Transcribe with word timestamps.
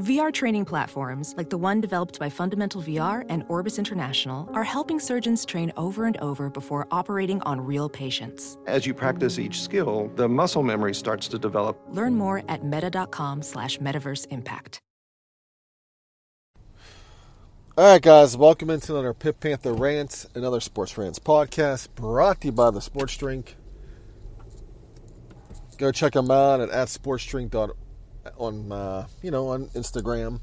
VR 0.00 0.32
training 0.32 0.64
platforms, 0.64 1.34
like 1.36 1.50
the 1.50 1.56
one 1.56 1.80
developed 1.80 2.18
by 2.18 2.28
Fundamental 2.28 2.82
VR 2.82 3.24
and 3.28 3.44
Orbis 3.48 3.78
International, 3.78 4.50
are 4.52 4.64
helping 4.64 4.98
surgeons 4.98 5.44
train 5.44 5.72
over 5.76 6.06
and 6.06 6.16
over 6.16 6.50
before 6.50 6.88
operating 6.90 7.40
on 7.42 7.60
real 7.60 7.88
patients. 7.88 8.58
As 8.66 8.86
you 8.86 8.92
practice 8.92 9.38
each 9.38 9.62
skill, 9.62 10.10
the 10.16 10.28
muscle 10.28 10.64
memory 10.64 10.94
starts 10.94 11.28
to 11.28 11.38
develop. 11.38 11.80
Learn 11.90 12.16
more 12.16 12.42
at 12.48 12.64
meta.com 12.64 13.42
slash 13.42 13.78
metaverse 13.78 14.26
impact. 14.30 14.80
All 17.76 17.92
right, 17.92 18.02
guys, 18.02 18.36
welcome 18.36 18.70
into 18.70 18.94
another 18.94 19.14
Pitt 19.14 19.38
Panther 19.38 19.74
Rants, 19.74 20.26
another 20.34 20.58
Sports 20.58 20.98
Rants 20.98 21.20
podcast 21.20 21.88
brought 21.94 22.40
to 22.40 22.48
you 22.48 22.52
by 22.52 22.72
the 22.72 22.80
Sports 22.80 23.16
Drink. 23.16 23.54
Go 25.78 25.92
check 25.92 26.14
them 26.14 26.32
out 26.32 26.60
at, 26.60 26.70
at 26.70 26.88
sportsdrink.org 26.88 27.76
on 28.38 28.72
uh, 28.72 29.06
you 29.22 29.30
know 29.30 29.48
on 29.48 29.66
Instagram 29.68 30.40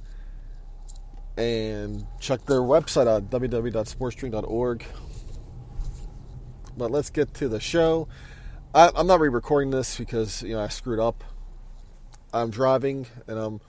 and 1.38 2.06
check 2.20 2.46
their 2.46 2.60
website 2.60 3.08
out 3.08 3.30
www.sportsdrink.org. 3.30 4.86
But 6.78 6.92
let's 6.92 7.10
get 7.10 7.34
to 7.36 7.48
the 7.48 7.60
show. 7.60 8.08
I, 8.74 8.90
I'm 8.96 9.08
not 9.08 9.20
re-recording 9.20 9.72
this 9.72 9.98
because 9.98 10.42
you 10.44 10.54
know 10.54 10.62
I 10.62 10.68
screwed 10.68 11.00
up. 11.00 11.24
I'm 12.34 12.50
driving 12.50 13.08
and 13.28 13.38
I'm 13.38 13.62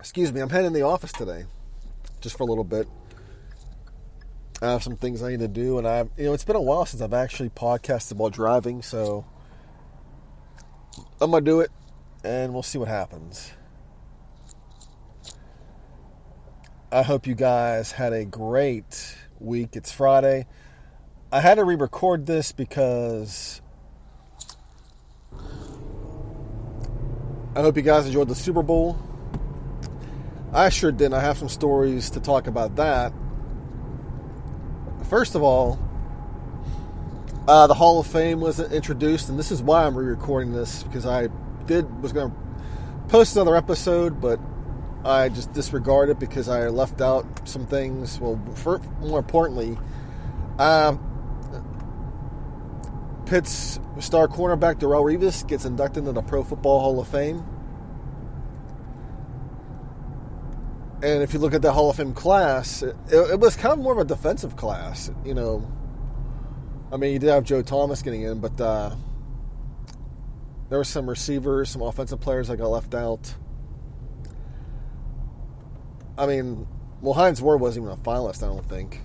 excuse 0.00 0.32
me, 0.32 0.40
I'm 0.40 0.48
heading 0.48 0.68
in 0.68 0.72
the 0.72 0.82
office 0.82 1.12
today, 1.12 1.44
just 2.20 2.36
for 2.36 2.42
a 2.42 2.46
little 2.46 2.64
bit. 2.64 2.88
I 4.62 4.70
have 4.72 4.82
some 4.82 4.96
things 4.96 5.22
I 5.22 5.30
need 5.30 5.40
to 5.40 5.48
do, 5.48 5.78
and 5.78 5.86
I, 5.86 6.00
you 6.16 6.24
know, 6.24 6.34
it's 6.34 6.44
been 6.44 6.56
a 6.56 6.60
while 6.60 6.84
since 6.84 7.00
I've 7.00 7.14
actually 7.14 7.50
podcasted 7.50 8.14
while 8.14 8.30
driving, 8.30 8.82
so 8.82 9.24
I'm 11.22 11.30
gonna 11.30 11.44
do 11.44 11.60
it, 11.60 11.70
and 12.24 12.54
we'll 12.54 12.62
see 12.62 12.78
what 12.78 12.88
happens. 12.88 13.52
I 16.90 17.02
hope 17.02 17.26
you 17.26 17.34
guys 17.34 17.92
had 17.92 18.14
a 18.14 18.24
great 18.24 19.16
week. 19.38 19.76
It's 19.76 19.92
Friday. 19.92 20.46
I 21.30 21.40
had 21.40 21.56
to 21.56 21.64
re-record 21.64 22.24
this 22.24 22.52
because 22.52 23.60
I 27.54 27.60
hope 27.60 27.76
you 27.76 27.82
guys 27.82 28.06
enjoyed 28.06 28.28
the 28.28 28.34
Super 28.34 28.62
Bowl. 28.62 28.98
I 30.52 30.70
sure 30.70 30.90
did. 30.90 31.12
I 31.12 31.20
have 31.20 31.36
some 31.36 31.50
stories 31.50 32.08
to 32.10 32.20
talk 32.20 32.46
about 32.46 32.76
that. 32.76 33.12
First 35.10 35.34
of 35.34 35.42
all, 35.42 35.78
uh, 37.48 37.66
the 37.66 37.74
Hall 37.74 38.00
of 38.00 38.06
Fame 38.06 38.40
wasn't 38.40 38.72
introduced, 38.72 39.28
and 39.28 39.38
this 39.38 39.50
is 39.50 39.62
why 39.62 39.84
I'm 39.84 39.96
re-recording 39.96 40.52
this 40.52 40.82
because 40.82 41.06
I 41.06 41.28
did 41.66 42.02
was 42.02 42.12
going 42.12 42.30
to 42.30 42.36
post 43.08 43.36
another 43.36 43.56
episode, 43.56 44.20
but 44.20 44.40
I 45.04 45.28
just 45.28 45.52
disregarded 45.52 46.12
it 46.12 46.18
because 46.20 46.48
I 46.48 46.68
left 46.68 47.00
out 47.00 47.48
some 47.48 47.66
things. 47.66 48.20
Well, 48.20 48.40
for, 48.54 48.78
more 49.00 49.18
importantly, 49.18 49.78
uh, 50.58 50.96
Pitt's 53.26 53.80
star 54.00 54.28
cornerback 54.28 54.76
Darrelle 54.76 55.04
Revis 55.04 55.46
gets 55.46 55.64
inducted 55.64 55.98
into 55.98 56.12
the 56.12 56.22
Pro 56.22 56.42
Football 56.42 56.80
Hall 56.80 57.00
of 57.00 57.08
Fame. 57.08 57.44
And 61.02 61.22
if 61.22 61.32
you 61.32 61.38
look 61.38 61.54
at 61.54 61.62
the 61.62 61.72
Hall 61.72 61.88
of 61.88 61.96
Fame 61.96 62.12
class, 62.12 62.82
it, 62.82 62.94
it, 63.10 63.40
was 63.40 63.56
kind 63.56 63.72
of 63.72 63.78
more 63.78 63.94
of 63.94 63.98
a 63.98 64.04
defensive 64.04 64.56
class. 64.56 65.10
You 65.24 65.32
know, 65.32 65.72
I 66.92 66.96
mean, 66.96 67.12
you 67.12 67.18
did 67.18 67.28
have 67.28 67.44
Joe 67.44 67.62
Thomas 67.62 68.02
getting 68.02 68.22
in, 68.22 68.40
but 68.40 68.60
uh, 68.60 68.94
there 70.68 70.78
were 70.78 70.84
some 70.84 71.08
receivers, 71.08 71.70
some 71.70 71.82
offensive 71.82 72.20
players 72.20 72.48
that 72.48 72.56
got 72.56 72.68
left 72.68 72.94
out. 72.94 73.34
I 76.18 76.26
mean, 76.26 76.66
well, 77.00 77.14
Hines 77.14 77.40
Ward 77.40 77.60
wasn't 77.60 77.86
even 77.86 77.98
a 77.98 78.02
finalist, 78.02 78.42
I 78.42 78.46
don't 78.46 78.68
think. 78.68 79.02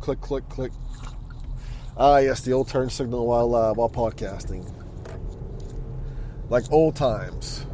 Click, 0.00 0.20
click, 0.20 0.48
click. 0.48 0.72
Ah, 1.96 2.18
yes, 2.18 2.40
the 2.40 2.52
old 2.52 2.68
turn 2.68 2.88
signal 2.88 3.26
while 3.26 3.54
uh, 3.54 3.74
while 3.74 3.90
podcasting, 3.90 4.64
like 6.48 6.64
old 6.72 6.96
times. 6.96 7.66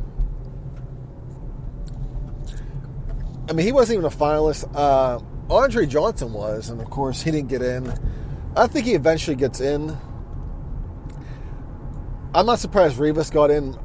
I 3.49 3.53
mean, 3.53 3.65
he 3.65 3.73
wasn't 3.73 3.99
even 3.99 4.07
a 4.07 4.15
finalist. 4.15 4.69
Uh, 4.75 5.21
Andre 5.49 5.87
Johnson 5.87 6.33
was, 6.33 6.71
and 6.71 6.81
of 6.81 6.91
course, 6.91 7.23
he 7.23 7.31
didn't 7.31 7.49
get 7.49 7.63
in. 7.63 7.93
I 8.57 8.67
think 8.67 8.87
he 8.87 8.95
eventually 8.95 9.37
gets 9.37 9.61
in. 9.61 9.97
I'm 12.35 12.47
not 12.47 12.59
surprised 12.59 12.99
Revis 12.99 13.31
got 13.31 13.51
in. 13.51 13.79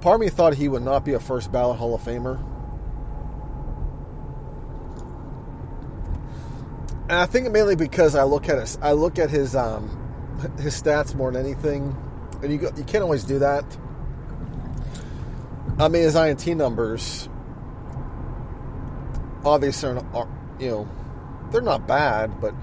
Part 0.00 0.16
of 0.16 0.20
me 0.20 0.28
thought 0.28 0.54
he 0.54 0.68
would 0.68 0.82
not 0.82 1.04
be 1.04 1.14
a 1.14 1.20
first 1.20 1.50
ballot 1.50 1.78
Hall 1.78 1.94
of 1.94 2.02
Famer. 2.02 2.40
And 7.04 7.12
I 7.12 7.26
think 7.26 7.50
mainly 7.50 7.74
because 7.74 8.14
I 8.14 8.22
look 8.22 8.48
at 8.48 8.58
his, 8.58 8.78
I 8.80 8.92
look 8.92 9.18
at 9.18 9.30
his 9.30 9.56
um, 9.56 9.98
his 10.58 10.80
stats 10.80 11.14
more 11.14 11.30
than 11.32 11.44
anything, 11.44 11.96
and 12.42 12.52
you 12.52 12.58
go, 12.58 12.70
you 12.76 12.84
can't 12.84 13.02
always 13.02 13.24
do 13.24 13.40
that. 13.40 13.64
I 15.78 15.88
mean, 15.88 16.02
his 16.02 16.14
INT 16.14 16.46
numbers 16.56 17.28
obviously 19.44 19.90
are, 20.14 20.28
you 20.58 20.70
know, 20.70 20.88
they're 21.50 21.60
not 21.60 21.86
bad, 21.86 22.40
but 22.40 22.54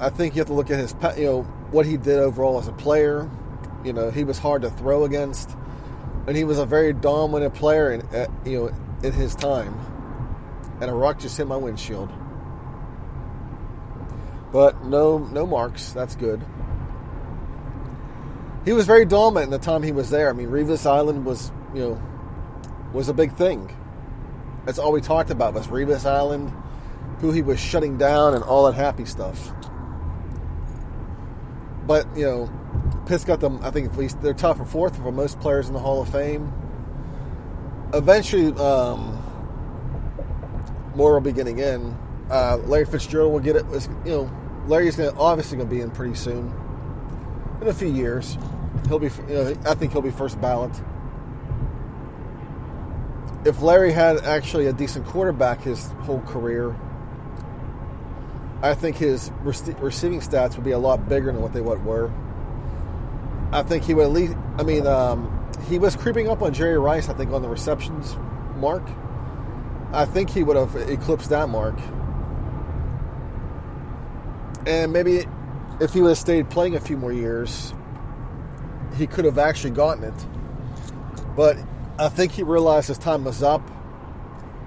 I 0.00 0.10
think 0.10 0.34
you 0.34 0.40
have 0.40 0.46
to 0.48 0.54
look 0.54 0.70
at 0.70 0.78
his, 0.78 0.94
you 1.16 1.24
know, 1.24 1.42
what 1.70 1.84
he 1.86 1.96
did 1.96 2.18
overall 2.18 2.58
as 2.58 2.68
a 2.68 2.72
player. 2.72 3.28
You 3.84 3.92
know, 3.92 4.10
he 4.10 4.24
was 4.24 4.38
hard 4.38 4.62
to 4.62 4.70
throw 4.70 5.04
against, 5.04 5.56
and 6.26 6.36
he 6.36 6.44
was 6.44 6.58
a 6.58 6.66
very 6.66 6.92
dominant 6.92 7.54
player 7.54 7.92
in, 7.92 8.02
you 8.44 8.58
know, 8.58 8.74
in 9.02 9.12
his 9.12 9.34
time. 9.34 9.74
And 10.80 10.90
a 10.90 10.94
rock 10.94 11.18
just 11.18 11.36
hit 11.36 11.46
my 11.46 11.56
windshield. 11.56 12.10
But 14.52 14.84
no, 14.84 15.18
no 15.18 15.46
marks. 15.46 15.92
That's 15.92 16.14
good. 16.14 16.44
He 18.64 18.72
was 18.72 18.86
very 18.86 19.04
dominant 19.04 19.52
in 19.52 19.58
the 19.58 19.64
time 19.64 19.82
he 19.82 19.92
was 19.92 20.10
there. 20.10 20.30
I 20.30 20.32
mean, 20.32 20.48
Revis 20.48 20.86
Island 20.86 21.24
was, 21.24 21.50
you 21.74 21.80
know, 21.80 22.02
was 22.92 23.08
a 23.08 23.14
big 23.14 23.34
thing. 23.34 23.74
That's 24.64 24.78
all 24.78 24.92
we 24.92 25.00
talked 25.00 25.30
about 25.30 25.54
was 25.54 25.66
Revis 25.68 26.04
Island, 26.04 26.52
who 27.20 27.32
he 27.32 27.42
was 27.42 27.58
shutting 27.58 27.98
down, 27.98 28.34
and 28.34 28.44
all 28.44 28.66
that 28.66 28.74
happy 28.74 29.04
stuff. 29.04 29.52
But 31.88 32.06
you 32.16 32.24
know, 32.24 33.02
Pitt's 33.06 33.24
got 33.24 33.40
them. 33.40 33.58
I 33.64 33.70
think 33.70 33.90
at 33.90 33.98
least 33.98 34.22
they're 34.22 34.34
top 34.34 34.58
for 34.58 34.64
fourth 34.64 34.96
for 34.96 35.10
most 35.10 35.40
players 35.40 35.66
in 35.66 35.74
the 35.74 35.80
Hall 35.80 36.00
of 36.00 36.08
Fame. 36.10 36.52
Eventually, 37.92 38.52
um, 38.60 39.20
more 40.94 41.14
will 41.14 41.20
be 41.20 41.32
getting 41.32 41.58
in. 41.58 41.98
Uh, 42.30 42.58
Larry 42.58 42.84
Fitzgerald 42.84 43.32
will 43.32 43.40
get 43.40 43.56
it. 43.56 43.64
You 44.04 44.10
know, 44.12 44.30
Larry's 44.66 44.94
gonna, 44.94 45.18
obviously 45.18 45.56
going 45.56 45.68
to 45.68 45.74
be 45.74 45.80
in 45.80 45.90
pretty 45.90 46.14
soon. 46.14 46.52
In 47.60 47.66
a 47.66 47.74
few 47.74 47.88
years, 47.88 48.38
he'll 48.86 49.00
be. 49.00 49.10
You 49.28 49.34
know, 49.34 49.56
I 49.66 49.74
think 49.74 49.90
he'll 49.90 50.02
be 50.02 50.12
first 50.12 50.40
ballot 50.40 50.78
if 53.44 53.62
Larry 53.62 53.92
had 53.92 54.18
actually 54.24 54.66
a 54.66 54.72
decent 54.72 55.06
quarterback 55.06 55.62
his 55.62 55.86
whole 56.02 56.20
career, 56.20 56.76
I 58.60 58.74
think 58.74 58.96
his 58.96 59.30
receiving 59.42 60.20
stats 60.20 60.56
would 60.56 60.64
be 60.64 60.72
a 60.72 60.78
lot 60.78 61.08
bigger 61.08 61.32
than 61.32 61.40
what 61.40 61.52
they 61.52 61.60
were. 61.60 62.10
I 63.52 63.62
think 63.62 63.84
he 63.84 63.94
would 63.94 64.04
at 64.04 64.12
least. 64.12 64.36
I 64.58 64.62
mean, 64.62 64.86
um, 64.86 65.50
he 65.68 65.78
was 65.78 65.94
creeping 65.94 66.28
up 66.28 66.42
on 66.42 66.52
Jerry 66.52 66.78
Rice. 66.78 67.08
I 67.08 67.14
think 67.14 67.30
on 67.32 67.42
the 67.42 67.48
receptions 67.48 68.16
mark. 68.56 68.82
I 69.92 70.04
think 70.04 70.30
he 70.30 70.42
would 70.42 70.56
have 70.56 70.74
eclipsed 70.90 71.30
that 71.30 71.48
mark. 71.48 71.78
And 74.66 74.92
maybe 74.92 75.24
if 75.80 75.92
he 75.92 76.02
would 76.02 76.10
have 76.10 76.18
stayed 76.18 76.50
playing 76.50 76.74
a 76.74 76.80
few 76.80 76.96
more 76.96 77.12
years, 77.12 77.72
he 78.96 79.06
could 79.06 79.24
have 79.24 79.38
actually 79.38 79.70
gotten 79.70 80.04
it. 80.04 80.26
But 81.36 81.56
I 81.98 82.08
think 82.08 82.32
he 82.32 82.42
realized 82.42 82.88
his 82.88 82.98
time 82.98 83.24
was 83.24 83.42
up, 83.42 83.62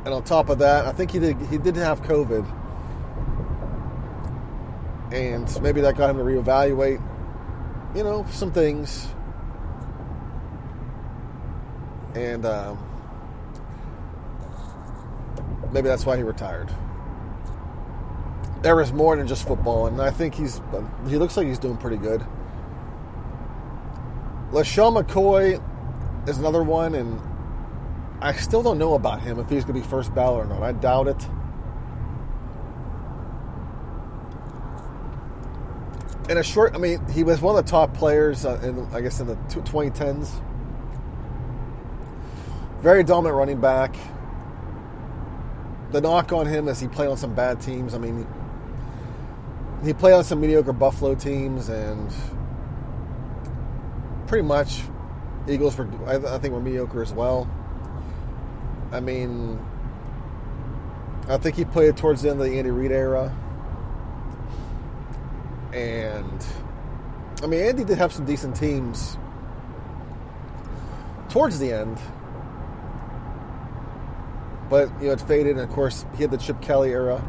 and 0.05 0.13
on 0.13 0.23
top 0.23 0.49
of 0.49 0.59
that, 0.59 0.85
I 0.85 0.91
think 0.91 1.11
he 1.11 1.19
did 1.19 1.37
he 1.41 1.57
did 1.57 1.75
have 1.75 2.01
COVID, 2.01 2.45
and 5.11 5.61
maybe 5.61 5.81
that 5.81 5.97
got 5.97 6.09
him 6.09 6.17
to 6.17 6.23
reevaluate, 6.23 7.01
you 7.95 8.03
know, 8.03 8.25
some 8.31 8.51
things, 8.51 9.07
and 12.15 12.45
um, 12.45 12.77
maybe 15.71 15.87
that's 15.87 16.05
why 16.05 16.17
he 16.17 16.23
retired. 16.23 16.69
There 18.61 18.79
is 18.79 18.93
more 18.93 19.15
than 19.15 19.27
just 19.27 19.47
football, 19.47 19.87
and 19.87 20.01
I 20.01 20.11
think 20.11 20.35
he's 20.35 20.61
he 21.07 21.17
looks 21.17 21.35
like 21.35 21.47
he's 21.47 21.59
doing 21.59 21.77
pretty 21.77 21.97
good. 21.97 22.25
LeSean 24.51 25.01
McCoy 25.01 25.61
is 26.27 26.37
another 26.37 26.61
one, 26.63 26.93
and 26.95 27.19
I 28.21 28.33
still 28.33 28.61
don't 28.61 28.77
know 28.77 28.93
about 28.93 29.21
him 29.21 29.39
if 29.39 29.49
he's 29.49 29.63
going 29.65 29.75
to 29.75 29.81
be 29.81 29.87
first 29.87 30.13
ballot 30.13 30.45
or 30.45 30.49
not. 30.49 30.61
I 30.61 30.73
doubt 30.73 31.07
it. 31.07 31.27
In 36.31 36.37
a 36.37 36.43
short, 36.43 36.73
I 36.73 36.77
mean, 36.77 37.05
he 37.09 37.25
was 37.25 37.41
one 37.41 37.57
of 37.57 37.65
the 37.65 37.69
top 37.69 37.93
players 37.93 38.45
uh, 38.45 38.57
in, 38.63 38.87
I 38.93 39.01
guess, 39.01 39.19
in 39.19 39.27
the 39.27 39.35
2010s. 39.49 40.29
Very 42.79 43.03
dominant 43.03 43.35
running 43.35 43.59
back. 43.59 43.93
The 45.91 45.99
knock 45.99 46.31
on 46.31 46.45
him 46.45 46.69
is 46.69 46.79
he 46.79 46.87
played 46.87 47.09
on 47.09 47.17
some 47.17 47.35
bad 47.35 47.59
teams. 47.59 47.93
I 47.93 47.97
mean, 47.97 48.25
he 49.83 49.91
played 49.91 50.13
on 50.13 50.23
some 50.23 50.39
mediocre 50.39 50.71
Buffalo 50.71 51.15
teams, 51.15 51.67
and 51.67 52.09
pretty 54.27 54.47
much 54.47 54.83
Eagles 55.49 55.77
were, 55.77 55.89
I, 56.07 56.37
think, 56.37 56.53
were 56.53 56.61
mediocre 56.61 57.01
as 57.01 57.11
well. 57.11 57.45
I 58.93 59.01
mean, 59.01 59.59
I 61.27 61.35
think 61.35 61.57
he 61.57 61.65
played 61.65 61.97
towards 61.97 62.21
the 62.21 62.29
end 62.29 62.39
of 62.39 62.47
the 62.47 62.57
Andy 62.57 62.71
Reid 62.71 62.93
era. 62.93 63.35
And, 65.73 66.45
I 67.43 67.47
mean, 67.47 67.61
Andy 67.61 67.83
did 67.83 67.97
have 67.97 68.11
some 68.11 68.25
decent 68.25 68.55
teams 68.55 69.17
towards 71.29 71.59
the 71.59 71.71
end. 71.71 71.97
But, 74.69 74.89
you 75.01 75.07
know, 75.07 75.13
it 75.13 75.21
faded. 75.21 75.57
And, 75.57 75.61
of 75.61 75.69
course, 75.69 76.05
he 76.15 76.23
had 76.23 76.31
the 76.31 76.37
Chip 76.37 76.61
Kelly 76.61 76.91
era. 76.91 77.19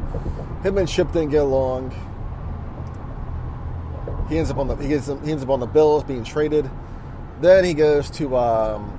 Him 0.63 0.77
and 0.77 0.87
Chip 0.87 1.11
didn't 1.11 1.31
get 1.31 1.41
along. 1.41 1.91
He 4.29 4.37
ends 4.37 4.49
up 4.49 4.57
on 4.57 4.67
the 4.67 4.75
he, 4.77 4.87
gets, 4.87 5.07
he 5.07 5.31
ends 5.31 5.43
up 5.43 5.49
on 5.49 5.59
the 5.59 5.67
Bills 5.67 6.03
being 6.03 6.23
traded. 6.23 6.69
Then 7.41 7.65
he 7.65 7.73
goes 7.73 8.09
to 8.11 8.37
um, 8.37 8.97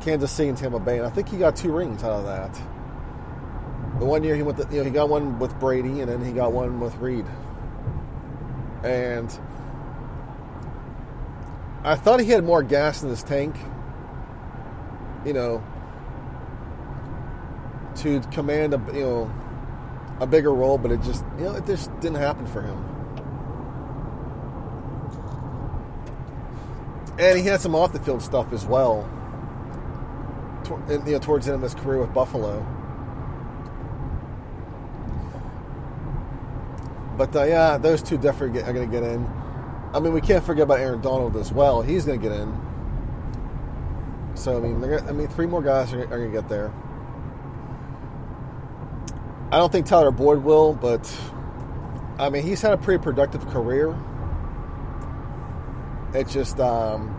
Kansas 0.00 0.32
City 0.32 0.48
and 0.48 0.58
Tampa 0.58 0.80
Bay, 0.80 0.98
and 0.98 1.06
I 1.06 1.10
think 1.10 1.28
he 1.28 1.36
got 1.36 1.54
two 1.54 1.72
rings 1.72 2.02
out 2.02 2.12
of 2.12 2.24
that. 2.24 2.52
The 4.00 4.04
one 4.04 4.24
year 4.24 4.34
he 4.34 4.42
went, 4.42 4.58
to, 4.58 4.66
you 4.70 4.78
know, 4.78 4.84
he 4.84 4.90
got 4.90 5.08
one 5.08 5.38
with 5.38 5.58
Brady, 5.60 6.00
and 6.00 6.10
then 6.10 6.24
he 6.24 6.32
got 6.32 6.52
one 6.52 6.80
with 6.80 6.94
Reid. 6.96 7.24
And 8.82 9.30
I 11.82 11.94
thought 11.94 12.20
he 12.20 12.30
had 12.30 12.44
more 12.44 12.62
gas 12.62 13.02
in 13.02 13.08
his 13.08 13.22
tank, 13.22 13.56
you 15.24 15.32
know, 15.32 15.64
to 17.96 18.20
command 18.32 18.74
a 18.74 18.82
you 18.94 19.02
know 19.02 19.32
a 20.20 20.26
bigger 20.26 20.52
role, 20.52 20.78
but 20.78 20.90
it 20.92 21.02
just 21.02 21.24
you 21.38 21.44
know 21.44 21.54
it 21.54 21.66
just 21.66 21.90
didn't 22.00 22.18
happen 22.18 22.46
for 22.46 22.62
him. 22.62 22.96
and 27.18 27.38
he 27.38 27.46
had 27.46 27.60
some 27.60 27.74
off 27.74 27.92
the 27.92 28.00
field 28.00 28.22
stuff 28.22 28.52
as 28.52 28.66
well. 28.66 29.08
You 30.88 30.98
know, 30.98 31.18
towards 31.18 31.46
the 31.46 31.52
end 31.52 31.62
of 31.62 31.70
his 31.70 31.80
career 31.80 32.00
with 32.00 32.12
Buffalo. 32.12 32.66
But 37.16 37.34
uh, 37.34 37.44
yeah, 37.44 37.78
those 37.78 38.02
two 38.02 38.18
definitely 38.18 38.62
are 38.62 38.72
going 38.72 38.90
to 38.90 39.00
get 39.00 39.02
in. 39.02 39.26
I 39.94 40.00
mean, 40.00 40.12
we 40.12 40.20
can't 40.20 40.44
forget 40.44 40.64
about 40.64 40.80
Aaron 40.80 41.00
Donald 41.00 41.36
as 41.36 41.52
well. 41.52 41.80
He's 41.80 42.04
going 42.04 42.20
to 42.20 42.28
get 42.28 42.36
in. 42.36 42.54
So 44.34 44.58
I 44.58 44.60
mean, 44.60 44.84
I 45.08 45.12
mean, 45.12 45.28
three 45.28 45.46
more 45.46 45.62
guys 45.62 45.92
are, 45.94 46.02
are 46.02 46.06
going 46.06 46.32
to 46.32 46.40
get 46.40 46.48
there. 46.48 46.72
I 49.50 49.58
don't 49.58 49.72
think 49.72 49.86
Tyler 49.86 50.10
Boyd 50.10 50.42
will, 50.42 50.74
but 50.74 51.10
I 52.18 52.30
mean, 52.30 52.42
he's 52.42 52.60
had 52.60 52.72
a 52.72 52.76
pretty 52.76 53.02
productive 53.02 53.46
career. 53.48 53.96
It's 56.12 56.32
just 56.32 56.60
um, 56.60 57.14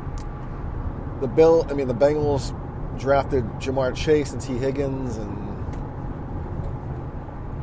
the 1.22 1.28
Bill. 1.28 1.66
I 1.70 1.74
mean, 1.74 1.88
the 1.88 1.96
Bengals 1.96 2.54
drafted 3.00 3.46
Ja'Marr 3.60 3.96
Chase 3.96 4.34
and 4.34 4.42
Tee 4.42 4.58
Higgins, 4.58 5.18
and 5.18 5.47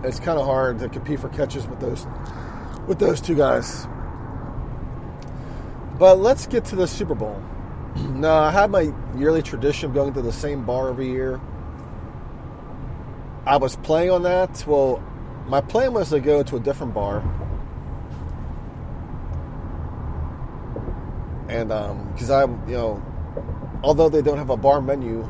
it's 0.04 0.20
kind 0.20 0.38
of 0.38 0.46
hard 0.46 0.78
to 0.80 0.88
compete 0.88 1.20
for 1.20 1.28
catches 1.30 1.66
with 1.66 1.80
those 1.80 2.06
with 2.86 2.98
those 2.98 3.20
two 3.20 3.34
guys. 3.34 3.86
But 5.98 6.18
let's 6.18 6.46
get 6.46 6.64
to 6.66 6.76
the 6.76 6.86
Super 6.86 7.14
Bowl. 7.14 7.42
now, 7.96 8.34
I 8.34 8.50
have 8.50 8.70
my 8.70 8.92
yearly 9.16 9.42
tradition 9.42 9.88
of 9.88 9.94
going 9.94 10.12
to 10.14 10.22
the 10.22 10.32
same 10.32 10.64
bar 10.64 10.90
every 10.90 11.08
year. 11.08 11.40
I 13.46 13.56
was 13.58 13.76
playing 13.76 14.10
on 14.10 14.22
that. 14.22 14.64
Well, 14.66 15.02
my 15.46 15.60
plan 15.60 15.92
was 15.92 16.10
to 16.10 16.20
go 16.20 16.42
to 16.42 16.56
a 16.56 16.60
different 16.60 16.94
bar 16.94 17.22
and 21.54 21.68
because 22.12 22.30
um, 22.30 22.64
I, 22.66 22.70
you 22.70 22.76
know, 22.76 23.02
although 23.82 24.08
they 24.08 24.22
don't 24.22 24.38
have 24.38 24.50
a 24.50 24.56
bar 24.56 24.80
menu, 24.80 25.28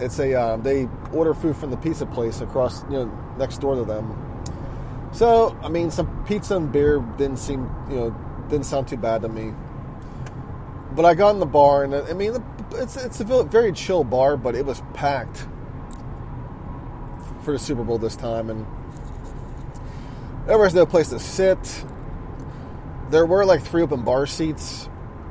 it's 0.00 0.18
a 0.18 0.34
um, 0.34 0.62
they 0.62 0.88
order 1.12 1.34
food 1.34 1.56
from 1.56 1.70
the 1.70 1.76
pizza 1.76 2.06
place 2.06 2.40
across, 2.40 2.82
you 2.84 2.90
know, 2.90 3.34
next 3.38 3.58
door 3.58 3.74
to 3.74 3.84
them. 3.84 4.16
So 5.12 5.56
I 5.62 5.68
mean, 5.68 5.90
some 5.90 6.24
pizza 6.24 6.56
and 6.56 6.72
beer 6.72 7.00
didn't 7.18 7.38
seem, 7.38 7.70
you 7.88 7.96
know, 7.96 8.10
didn't 8.48 8.66
sound 8.66 8.88
too 8.88 8.96
bad 8.96 9.22
to 9.22 9.28
me. 9.28 9.52
But 10.92 11.04
I 11.04 11.14
got 11.14 11.30
in 11.30 11.40
the 11.40 11.46
bar, 11.46 11.84
and 11.84 11.94
I 11.94 12.12
mean, 12.14 12.42
it's 12.72 12.96
it's 12.96 13.20
a 13.20 13.44
very 13.44 13.72
chill 13.72 14.04
bar, 14.04 14.36
but 14.36 14.54
it 14.54 14.64
was 14.64 14.82
packed 14.94 15.46
for 17.42 17.52
the 17.52 17.58
Super 17.58 17.84
Bowl 17.84 17.98
this 17.98 18.16
time, 18.16 18.50
and 18.50 18.66
there 20.46 20.58
was 20.58 20.74
no 20.74 20.86
place 20.86 21.10
to 21.10 21.18
sit. 21.18 21.84
There 23.10 23.26
were 23.26 23.44
like 23.44 23.62
three 23.62 23.82
open 23.82 24.02
bar 24.02 24.26
seats, 24.26 24.88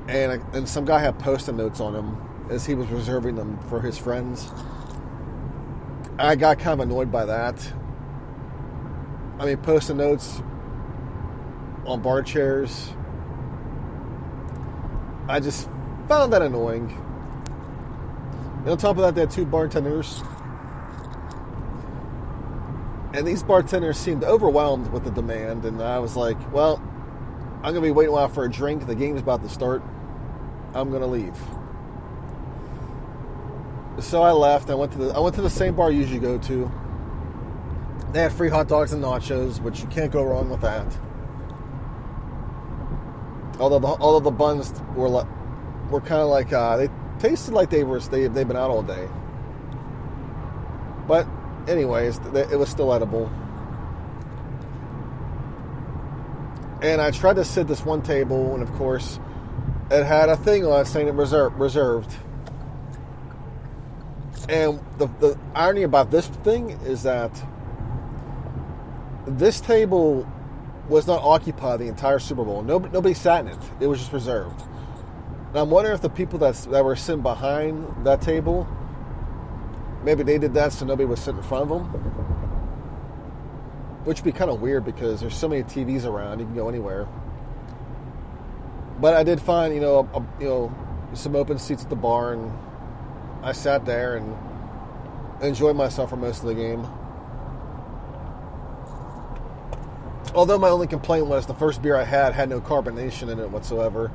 and 0.07 0.41
and 0.53 0.69
some 0.69 0.85
guy 0.85 0.99
had 0.99 1.19
post-it 1.19 1.53
notes 1.53 1.79
on 1.79 1.95
him 1.95 2.17
as 2.49 2.65
he 2.65 2.75
was 2.75 2.87
reserving 2.87 3.35
them 3.35 3.59
for 3.69 3.81
his 3.81 3.97
friends. 3.97 4.49
I 6.17 6.35
got 6.35 6.59
kind 6.59 6.79
of 6.79 6.87
annoyed 6.87 7.11
by 7.11 7.25
that. 7.25 7.73
I 9.39 9.45
mean, 9.45 9.57
post-it 9.57 9.95
notes 9.95 10.41
on 11.85 12.01
bar 12.01 12.21
chairs. 12.21 12.93
I 15.27 15.39
just 15.39 15.69
found 16.07 16.33
that 16.33 16.41
annoying. 16.41 16.89
And 18.59 18.69
on 18.69 18.77
top 18.77 18.97
of 18.97 19.03
that, 19.03 19.15
they 19.15 19.21
had 19.21 19.31
two 19.31 19.45
bartenders. 19.45 20.21
And 23.13 23.25
these 23.25 23.43
bartenders 23.43 23.97
seemed 23.97 24.23
overwhelmed 24.23 24.91
with 24.91 25.03
the 25.03 25.11
demand, 25.11 25.65
and 25.65 25.81
I 25.81 25.99
was 25.99 26.15
like, 26.15 26.37
well, 26.53 26.81
I'm 27.57 27.73
going 27.73 27.75
to 27.75 27.81
be 27.81 27.91
waiting 27.91 28.11
a 28.11 28.13
while 28.13 28.27
for 28.27 28.43
a 28.43 28.49
drink. 28.51 28.87
The 28.87 28.95
game's 28.95 29.21
about 29.21 29.41
to 29.43 29.49
start. 29.49 29.81
I'm 30.73 30.91
gonna 30.91 31.07
leave. 31.07 31.35
So 34.01 34.21
I 34.21 34.31
left. 34.31 34.69
I 34.69 34.75
went 34.75 34.91
to 34.93 34.97
the 34.97 35.13
I 35.13 35.19
went 35.19 35.35
to 35.35 35.41
the 35.41 35.49
same 35.49 35.75
bar 35.75 35.87
I 35.87 35.91
usually 35.91 36.19
go 36.19 36.37
to. 36.37 36.71
They 38.11 38.21
had 38.21 38.33
free 38.33 38.49
hot 38.49 38.67
dogs 38.67 38.91
and 38.93 39.03
nachos, 39.03 39.61
which 39.61 39.81
you 39.81 39.87
can't 39.87 40.11
go 40.11 40.23
wrong 40.23 40.49
with 40.49 40.61
that. 40.61 40.87
Although 43.59 43.79
the, 43.79 43.87
although 43.87 44.21
the 44.21 44.35
buns 44.35 44.73
were 44.95 45.09
like, 45.09 45.27
were 45.91 45.99
kind 45.99 46.21
of 46.21 46.29
like 46.29 46.51
uh, 46.53 46.77
they 46.77 46.89
tasted 47.19 47.53
like 47.53 47.69
they 47.69 47.83
were 47.83 47.99
they 47.99 48.27
they've 48.27 48.47
been 48.47 48.57
out 48.57 48.71
all 48.71 48.83
day. 48.83 49.07
But 51.07 51.27
anyways, 51.67 52.19
it 52.33 52.57
was 52.57 52.69
still 52.69 52.93
edible. 52.93 53.29
And 56.81 57.01
I 57.01 57.11
tried 57.11 57.35
to 57.35 57.43
sit 57.43 57.67
this 57.67 57.83
one 57.83 58.01
table, 58.01 58.53
and 58.53 58.63
of 58.63 58.71
course, 58.73 59.19
it 59.91 60.05
had 60.05 60.29
a 60.29 60.37
thing 60.37 60.65
on 60.65 60.81
it 60.81 60.85
saying 60.85 61.07
it 61.07 61.13
reserved. 61.13 61.59
reserved. 61.59 62.15
And 64.49 64.79
the, 64.97 65.05
the 65.19 65.39
irony 65.53 65.83
about 65.83 66.09
this 66.09 66.27
thing 66.27 66.71
is 66.71 67.03
that 67.03 67.31
this 69.27 69.61
table 69.61 70.27
was 70.89 71.05
not 71.05 71.21
occupied 71.21 71.79
the 71.79 71.87
entire 71.87 72.17
Super 72.17 72.43
Bowl. 72.43 72.63
Nobody, 72.63 72.91
nobody 72.91 73.13
sat 73.13 73.45
in 73.45 73.51
it. 73.51 73.59
It 73.79 73.85
was 73.85 73.99
just 73.99 74.11
reserved. 74.11 74.59
And 75.49 75.57
I'm 75.57 75.69
wondering 75.69 75.93
if 75.93 76.01
the 76.01 76.09
people 76.09 76.39
that 76.39 76.55
that 76.71 76.83
were 76.83 76.95
sitting 76.95 77.21
behind 77.21 78.05
that 78.07 78.21
table, 78.21 78.67
maybe 80.03 80.23
they 80.23 80.39
did 80.39 80.55
that 80.55 80.73
so 80.73 80.83
nobody 80.83 81.05
was 81.05 81.19
sitting 81.19 81.37
in 81.37 81.43
front 81.43 81.63
of 81.63 81.69
them. 81.69 81.85
Which 84.05 84.23
would 84.23 84.33
be 84.33 84.37
kind 84.37 84.49
of 84.49 84.61
weird 84.61 84.83
because 84.83 85.19
there's 85.19 85.35
so 85.35 85.47
many 85.47 85.61
TVs 85.61 86.05
around, 86.05 86.39
you 86.39 86.45
can 86.45 86.55
go 86.55 86.69
anywhere. 86.69 87.07
But 88.99 89.13
I 89.13 89.23
did 89.23 89.39
find, 89.39 89.75
you 89.75 89.79
know, 89.79 90.09
a, 90.13 90.41
you 90.41 90.49
know, 90.49 90.75
some 91.13 91.35
open 91.35 91.59
seats 91.59 91.83
at 91.83 91.89
the 91.89 91.95
bar, 91.95 92.33
and 92.33 92.51
I 93.41 93.53
sat 93.53 93.85
there 93.85 94.17
and 94.17 94.35
enjoyed 95.41 95.75
myself 95.75 96.09
for 96.09 96.17
most 96.17 96.41
of 96.41 96.47
the 96.47 96.55
game. 96.55 96.85
Although 100.35 100.59
my 100.59 100.69
only 100.69 100.87
complaint 100.87 101.25
was 101.25 101.47
the 101.47 101.53
first 101.53 101.81
beer 101.81 101.95
I 101.95 102.03
had 102.03 102.33
had 102.33 102.49
no 102.49 102.61
carbonation 102.61 103.29
in 103.31 103.39
it 103.39 103.49
whatsoever. 103.49 104.11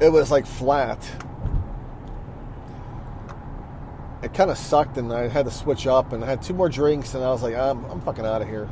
It 0.00 0.10
was 0.10 0.30
like 0.30 0.46
flat. 0.46 0.98
It 4.22 4.32
kind 4.34 4.50
of 4.50 4.58
sucked, 4.58 4.98
and 4.98 5.12
I 5.12 5.26
had 5.26 5.46
to 5.46 5.50
switch 5.50 5.86
up. 5.86 6.12
And 6.12 6.22
I 6.22 6.28
had 6.28 6.42
two 6.42 6.54
more 6.54 6.68
drinks, 6.68 7.14
and 7.14 7.24
I 7.24 7.30
was 7.30 7.42
like, 7.42 7.56
I'm, 7.56 7.84
I'm 7.86 8.00
fucking 8.02 8.24
out 8.24 8.40
of 8.40 8.48
here. 8.48 8.68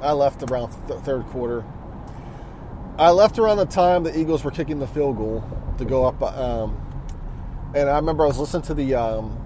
I 0.00 0.12
left 0.12 0.42
around 0.50 0.72
th- 0.88 1.00
third 1.00 1.26
quarter. 1.26 1.64
I 2.98 3.10
left 3.10 3.38
around 3.38 3.58
the 3.58 3.66
time 3.66 4.04
the 4.04 4.18
Eagles 4.18 4.44
were 4.44 4.50
kicking 4.50 4.78
the 4.78 4.86
field 4.86 5.16
goal 5.16 5.44
to 5.78 5.84
go 5.84 6.06
up. 6.06 6.22
Um, 6.22 6.93
and 7.74 7.88
I 7.88 7.96
remember 7.96 8.24
I 8.24 8.28
was 8.28 8.38
listening 8.38 8.62
to 8.64 8.74
the 8.74 8.94
um, 8.94 9.38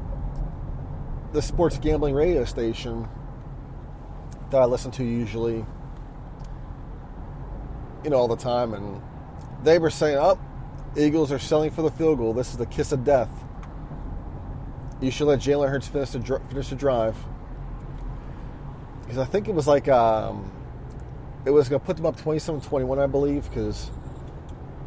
the 1.32 1.42
sports 1.42 1.78
gambling 1.78 2.14
radio 2.14 2.44
station 2.44 3.08
that 4.50 4.62
I 4.62 4.64
listen 4.64 4.90
to 4.92 5.04
usually, 5.04 5.64
you 8.04 8.10
know, 8.10 8.16
all 8.16 8.28
the 8.28 8.36
time, 8.36 8.74
and 8.74 9.02
they 9.62 9.78
were 9.78 9.90
saying, 9.90 10.18
"Up, 10.18 10.38
oh, 10.40 11.00
Eagles 11.00 11.32
are 11.32 11.38
selling 11.38 11.70
for 11.70 11.82
the 11.82 11.90
field 11.90 12.18
goal. 12.18 12.32
This 12.32 12.50
is 12.50 12.56
the 12.56 12.66
kiss 12.66 12.92
of 12.92 13.04
death." 13.04 13.30
you 15.00 15.10
should 15.10 15.26
let 15.26 15.38
Jalen 15.38 15.68
Hurts 15.68 15.88
finish 15.88 16.10
the 16.10 16.40
finish 16.48 16.68
the 16.68 16.76
drive 16.76 17.16
because 19.02 19.18
I 19.18 19.24
think 19.24 19.48
it 19.48 19.54
was 19.54 19.66
like 19.66 19.88
um, 19.88 20.50
it 21.44 21.50
was 21.50 21.68
going 21.68 21.80
to 21.80 21.86
put 21.86 21.96
them 21.96 22.04
up 22.04 22.20
27-21, 22.20 23.02
I 23.02 23.06
believe. 23.06 23.48
Because 23.48 23.90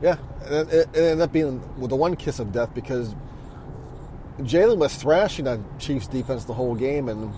yeah, 0.01 0.17
it, 0.43 0.67
it, 0.73 0.87
ended 0.95 1.21
up 1.21 1.31
being 1.31 1.59
the 1.77 1.95
one 1.95 2.15
kiss 2.15 2.39
of 2.39 2.51
death 2.51 2.73
because 2.73 3.15
Jalen 4.39 4.77
was 4.77 4.95
thrashing 4.95 5.45
that 5.45 5.59
Chiefs 5.79 6.07
defense 6.07 6.45
the 6.45 6.53
whole 6.53 6.75
game, 6.75 7.09
and 7.09 7.33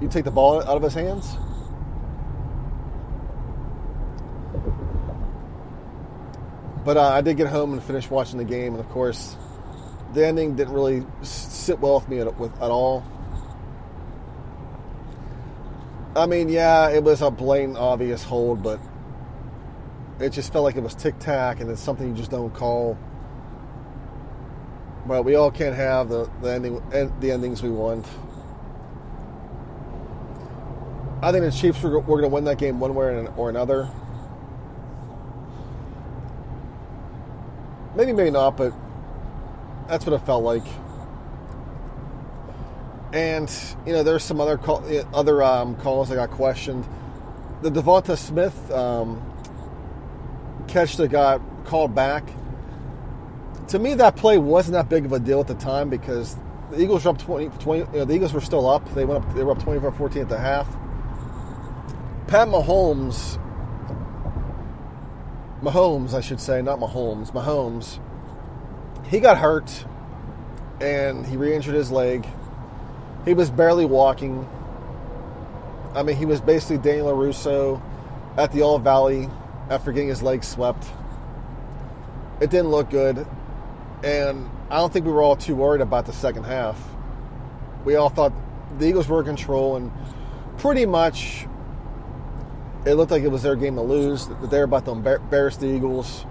you 0.00 0.08
take 0.08 0.24
the 0.24 0.30
ball 0.30 0.60
out 0.60 0.76
of 0.76 0.82
his 0.82 0.94
hands. 0.94 1.36
But 6.84 6.98
uh, 6.98 7.08
I 7.08 7.22
did 7.22 7.36
get 7.36 7.48
home 7.48 7.72
and 7.72 7.82
finish 7.82 8.10
watching 8.10 8.38
the 8.38 8.44
game, 8.44 8.74
and 8.74 8.80
of 8.80 8.88
course, 8.90 9.36
the 10.12 10.26
ending 10.26 10.54
didn't 10.54 10.74
really 10.74 11.04
sit 11.22 11.80
well 11.80 11.94
with 11.94 12.08
me 12.08 12.20
at, 12.20 12.38
with, 12.38 12.52
at 12.56 12.70
all. 12.70 13.02
I 16.14 16.26
mean, 16.26 16.48
yeah, 16.48 16.90
it 16.90 17.02
was 17.02 17.22
a 17.22 17.30
blatant, 17.30 17.76
obvious 17.76 18.22
hold, 18.22 18.62
but 18.62 18.78
it 20.20 20.30
just 20.30 20.52
felt 20.52 20.64
like 20.64 20.76
it 20.76 20.82
was 20.82 20.94
tic 20.94 21.18
tac, 21.18 21.60
and 21.60 21.70
it's 21.70 21.80
something 21.80 22.08
you 22.08 22.14
just 22.14 22.30
don't 22.30 22.54
call. 22.54 22.96
But 25.06 25.24
we 25.24 25.34
all 25.34 25.50
can't 25.50 25.76
have 25.76 26.08
the 26.08 26.30
the 26.40 26.52
ending 26.52 26.82
the 27.20 27.30
endings 27.30 27.62
we 27.62 27.70
want. 27.70 28.06
I 31.22 31.32
think 31.32 31.44
the 31.44 31.50
Chiefs 31.50 31.82
were, 31.82 32.00
were 32.00 32.20
going 32.20 32.30
to 32.30 32.34
win 32.34 32.44
that 32.44 32.58
game 32.58 32.80
one 32.80 32.94
way 32.94 33.26
or 33.36 33.48
another. 33.48 33.88
Maybe, 37.96 38.12
maybe 38.12 38.30
not, 38.30 38.56
but 38.58 38.74
that's 39.88 40.04
what 40.04 40.12
it 40.14 40.26
felt 40.26 40.44
like. 40.44 40.64
And 43.12 43.50
you 43.86 43.92
know, 43.92 44.02
there's 44.02 44.24
some 44.24 44.40
other 44.40 44.58
call, 44.58 44.84
other 45.14 45.42
um, 45.42 45.76
calls 45.76 46.08
that 46.08 46.16
got 46.16 46.30
questioned. 46.30 46.86
The 47.62 47.70
Devonta 47.70 48.18
Smith 48.18 48.70
um, 48.70 49.22
catch 50.66 50.96
that 50.96 51.08
got 51.08 51.40
called 51.64 51.94
back. 51.94 52.24
To 53.68 53.78
me, 53.78 53.94
that 53.94 54.16
play 54.16 54.38
wasn't 54.38 54.74
that 54.74 54.88
big 54.88 55.04
of 55.04 55.12
a 55.12 55.18
deal 55.18 55.40
at 55.40 55.46
the 55.46 55.54
time 55.54 55.88
because 55.88 56.36
the 56.70 56.80
Eagles 56.82 57.04
were 57.04 57.12
up 57.12 57.18
20. 57.18 57.48
20 57.58 57.80
you 57.80 57.98
know, 57.98 58.04
the 58.04 58.14
Eagles 58.14 58.32
were 58.32 58.40
still 58.40 58.68
up. 58.68 58.92
They 58.94 59.04
went 59.04 59.24
up. 59.24 59.34
They 59.34 59.42
were 59.42 59.52
up 59.52 59.58
24-14 59.58 60.22
at 60.22 60.28
the 60.28 60.38
half. 60.38 60.68
Pat 62.26 62.48
Mahomes, 62.48 63.38
Mahomes, 65.62 66.14
I 66.14 66.20
should 66.20 66.40
say, 66.40 66.62
not 66.62 66.80
Mahomes, 66.80 67.32
Mahomes. 67.32 68.00
He 69.06 69.20
got 69.20 69.38
hurt, 69.38 69.84
and 70.80 71.26
he 71.26 71.36
re-injured 71.36 71.74
his 71.74 71.90
leg 71.90 72.26
he 73.24 73.34
was 73.34 73.50
barely 73.50 73.84
walking. 73.84 74.46
I 75.94 76.02
mean, 76.02 76.16
he 76.16 76.26
was 76.26 76.40
basically 76.40 76.78
Daniel 76.78 77.06
LaRusso 77.08 77.80
at 78.36 78.52
the 78.52 78.62
All 78.62 78.78
Valley 78.78 79.28
after 79.70 79.92
getting 79.92 80.08
his 80.08 80.22
leg 80.22 80.44
swept. 80.44 80.84
It 82.40 82.50
didn't 82.50 82.70
look 82.70 82.90
good. 82.90 83.26
And 84.04 84.48
I 84.70 84.76
don't 84.76 84.92
think 84.92 85.06
we 85.06 85.12
were 85.12 85.22
all 85.22 85.36
too 85.36 85.56
worried 85.56 85.80
about 85.80 86.06
the 86.06 86.12
second 86.12 86.44
half. 86.44 86.78
We 87.84 87.96
all 87.96 88.10
thought 88.10 88.32
the 88.78 88.86
Eagles 88.86 89.08
were 89.08 89.20
in 89.20 89.26
control, 89.26 89.76
and 89.76 89.90
pretty 90.58 90.86
much 90.86 91.46
it 92.84 92.94
looked 92.94 93.10
like 93.10 93.22
it 93.22 93.28
was 93.28 93.42
their 93.42 93.56
game 93.56 93.76
to 93.76 93.82
lose, 93.82 94.26
that 94.26 94.50
they 94.50 94.58
were 94.58 94.64
about 94.64 94.84
to 94.84 94.90
embarrass 94.90 95.56
the 95.56 95.66
Eagles. 95.66 96.26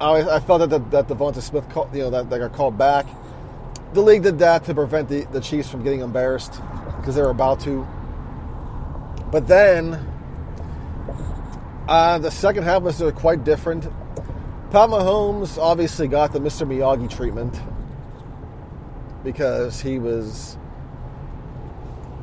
I, 0.00 0.36
I 0.36 0.40
felt 0.40 0.60
that, 0.60 0.70
the, 0.70 0.78
that 0.90 1.08
Devonta 1.08 1.40
Smith, 1.40 1.68
call, 1.70 1.88
you 1.92 2.00
know, 2.00 2.10
that, 2.10 2.28
that 2.30 2.38
got 2.38 2.52
called 2.52 2.76
back 2.76 3.06
the 3.92 4.00
league 4.00 4.22
did 4.22 4.38
that 4.38 4.64
to 4.64 4.74
prevent 4.74 5.08
the, 5.08 5.24
the 5.32 5.40
Chiefs 5.40 5.68
from 5.68 5.82
getting 5.82 6.00
embarrassed 6.00 6.60
because 6.98 7.16
they 7.16 7.22
were 7.22 7.30
about 7.30 7.60
to. 7.60 7.86
But 9.32 9.48
then 9.48 10.06
uh, 11.88 12.18
the 12.18 12.30
second 12.30 12.64
half 12.64 12.82
was 12.82 13.02
quite 13.16 13.44
different. 13.44 13.86
Pat 14.70 14.88
Mahomes 14.88 15.58
obviously 15.58 16.08
got 16.08 16.32
the 16.32 16.38
Mr. 16.38 16.66
Miyagi 16.66 17.10
treatment 17.10 17.60
because 19.24 19.80
he 19.80 19.98
was 19.98 20.56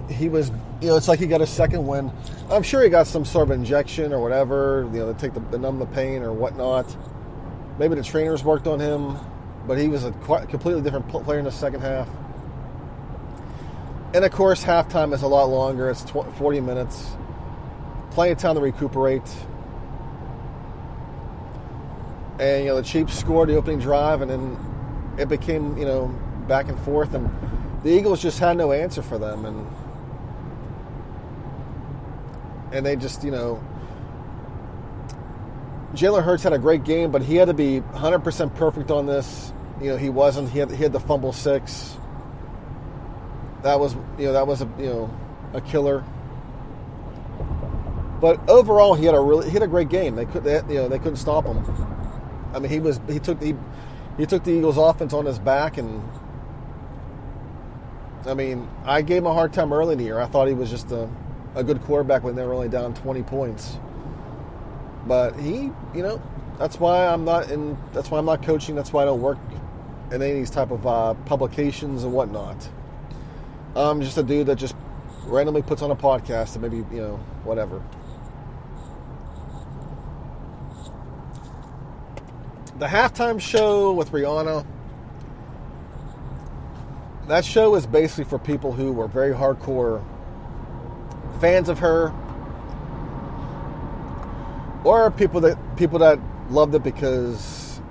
he 0.10 0.30
was 0.30 0.50
you 0.82 0.88
know 0.88 0.96
it's 0.96 1.08
like 1.08 1.20
he 1.20 1.28
got 1.28 1.42
a 1.42 1.48
second 1.48 1.86
win. 1.86 2.12
I'm 2.50 2.64
sure 2.64 2.82
he 2.82 2.90
got 2.90 3.08
some 3.08 3.26
sort 3.26 3.50
of 3.50 3.52
injection 3.52 4.14
or 4.14 4.22
whatever 4.22 4.90
you 4.94 5.00
know 5.00 5.14
to 5.14 5.20
take 5.20 5.34
the, 5.34 5.42
the 5.42 5.58
numb 5.58 5.80
the 5.80 5.86
pain 5.86 6.24
or 6.24 6.32
whatnot. 6.32 6.96
Maybe 7.80 7.96
the 7.96 8.04
trainers 8.04 8.44
worked 8.44 8.68
on 8.68 8.80
him 8.80 9.18
but 9.68 9.78
he 9.78 9.90
was 9.90 10.06
a 10.06 10.12
quite, 10.12 10.48
completely 10.48 10.82
different 10.82 11.10
player 11.10 11.40
in 11.40 11.46
the 11.46 11.52
second 11.52 11.82
half. 11.82 12.08
And 14.14 14.24
of 14.24 14.32
course, 14.32 14.64
halftime 14.64 15.14
is 15.14 15.22
a 15.22 15.28
lot 15.28 15.46
longer. 15.50 15.90
It's 15.90 16.04
20, 16.06 16.32
40 16.32 16.62
minutes. 16.62 17.12
Plenty 18.12 18.32
of 18.32 18.38
time 18.38 18.56
to 18.56 18.62
recuperate. 18.62 19.30
And 22.40 22.64
you 22.64 22.70
know, 22.70 22.76
the 22.76 22.84
Chiefs 22.84 23.18
scored 23.18 23.50
the 23.50 23.56
opening 23.56 23.80
drive, 23.80 24.22
and 24.22 24.30
then 24.30 25.16
it 25.18 25.28
became 25.28 25.78
you 25.78 25.86
know 25.86 26.08
back 26.48 26.70
and 26.70 26.80
forth, 26.80 27.14
and 27.14 27.30
the 27.84 27.90
Eagles 27.90 28.22
just 28.22 28.40
had 28.40 28.58
no 28.58 28.72
answer 28.72 29.02
for 29.02 29.18
them, 29.18 29.46
and 29.46 29.68
and 32.72 32.86
they 32.86 32.96
just 32.96 33.24
you 33.24 33.32
know 33.32 33.64
Jalen 35.94 36.24
Hurts 36.24 36.44
had 36.44 36.54
a 36.54 36.60
great 36.60 36.84
game, 36.84 37.12
but 37.12 37.22
he 37.22 37.36
had 37.36 37.48
to 37.48 37.54
be 37.54 37.82
100% 37.82 38.56
perfect 38.56 38.92
on 38.92 39.06
this. 39.06 39.52
You 39.82 39.92
know, 39.92 39.98
he 39.98 40.10
wasn't. 40.10 40.50
He 40.50 40.60
had, 40.60 40.70
he 40.70 40.84
had 40.84 40.92
the 40.92 41.00
fumble 41.00 41.34
six. 41.34 41.98
That 43.64 43.80
was, 43.80 43.96
you 44.18 44.26
know, 44.26 44.34
that 44.34 44.46
was 44.46 44.62
a, 44.62 44.70
you 44.78 44.88
know, 44.88 45.18
a 45.54 45.62
killer. 45.62 46.04
But 48.20 48.48
overall, 48.50 48.96
he 48.96 49.06
had 49.06 49.16
a 49.16 49.20
really, 49.20 49.48
he 49.48 49.54
had 49.54 49.64
a 49.64 49.68
great 49.68 49.90
game. 49.90 50.16
They 50.16 50.26
could, 50.26 50.44
they, 50.44 50.56
you 50.68 50.76
know, 50.82 50.88
they 50.88 50.98
couldn't 51.00 51.18
stop 51.18 51.46
him. 51.46 51.64
I 52.54 52.60
mean, 52.60 52.72
he 52.72 52.80
was, 52.80 53.00
he 53.08 53.20
took 53.20 53.40
the, 53.40 53.56
he 54.18 54.26
took 54.26 54.44
the 54.44 54.52
Eagles' 54.52 54.78
offense 54.78 55.14
on 55.14 55.26
his 55.26 55.40
back, 55.40 55.78
and 55.78 56.02
I 58.26 58.34
mean, 58.34 58.68
I 58.86 59.02
gave 59.02 59.20
him 59.20 59.28
a 59.28 59.34
hard 59.34 59.54
time 59.54 59.72
early 59.72 59.94
in 59.94 60.00
the 60.00 60.06
year. 60.06 60.20
I 60.20 60.26
thought 60.26 60.48
he 60.48 60.54
was 60.54 60.70
just 60.70 60.92
a, 60.92 61.10
a 61.56 61.64
good 61.64 61.82
quarterback 61.84 62.24
when 62.24 62.36
they 62.36 62.46
were 62.46 62.54
only 62.54 62.70
down 62.70 62.94
20 62.94 63.24
points. 63.24 63.78
But 65.06 65.40
he, 65.40 65.72
you 65.96 66.04
know, 66.04 66.22
that's 66.60 66.80
why 66.80 67.08
I'm 67.08 67.24
not 67.24 67.50
in. 67.50 67.78
That's 67.94 68.12
why 68.12 68.18
I'm 68.18 68.26
not 68.26 68.44
coaching. 68.44 68.76
That's 68.76 68.92
why 68.92 69.04
I 69.04 69.06
don't 69.06 69.22
work 69.22 69.38
in 70.12 70.22
any 70.22 70.32
of 70.32 70.38
these 70.38 70.50
type 70.50 70.72
of 70.72 70.86
uh, 70.86 71.14
publications 71.26 72.04
and 72.04 72.12
whatnot. 72.12 72.70
I'm 73.76 74.02
just 74.02 74.18
a 74.18 74.24
dude 74.24 74.48
that 74.48 74.56
just 74.56 74.76
randomly 75.26 75.62
puts 75.62 75.82
on 75.82 75.92
a 75.92 75.96
podcast 75.96 76.54
and 76.54 76.64
maybe 76.64 76.78
you 76.78 77.02
know 77.02 77.18
whatever. 77.44 77.82
The 82.80 82.86
halftime 82.86 83.42
show 83.42 83.92
with 83.92 84.12
Rihanna. 84.12 84.64
That 87.28 87.44
show 87.44 87.74
is 87.74 87.88
basically 87.88 88.26
for 88.26 88.38
people 88.38 88.72
who 88.72 88.94
were 88.94 89.08
very 89.08 89.34
hardcore 89.34 90.04
fans 91.42 91.70
of 91.70 91.80
her, 91.80 92.14
or 94.84 95.10
people 95.10 95.42
that 95.42 95.58
people 95.76 95.98
that 96.00 96.20
loved 96.52 96.76
it 96.76 96.84
because 96.84 97.82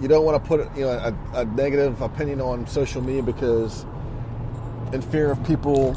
you 0.00 0.06
don't 0.06 0.24
want 0.24 0.40
to 0.40 0.48
put 0.48 0.60
you 0.76 0.82
know 0.82 0.90
a, 1.34 1.40
a, 1.40 1.44
negative 1.44 2.00
opinion 2.02 2.40
on 2.40 2.68
social 2.68 3.02
media 3.02 3.22
because 3.22 3.84
in 4.92 5.02
fear 5.02 5.32
of 5.32 5.44
people 5.44 5.96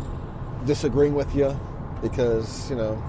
disagreeing 0.66 1.14
with 1.14 1.36
you 1.36 1.58
because 2.02 2.68
you 2.72 2.76
know 2.76 3.02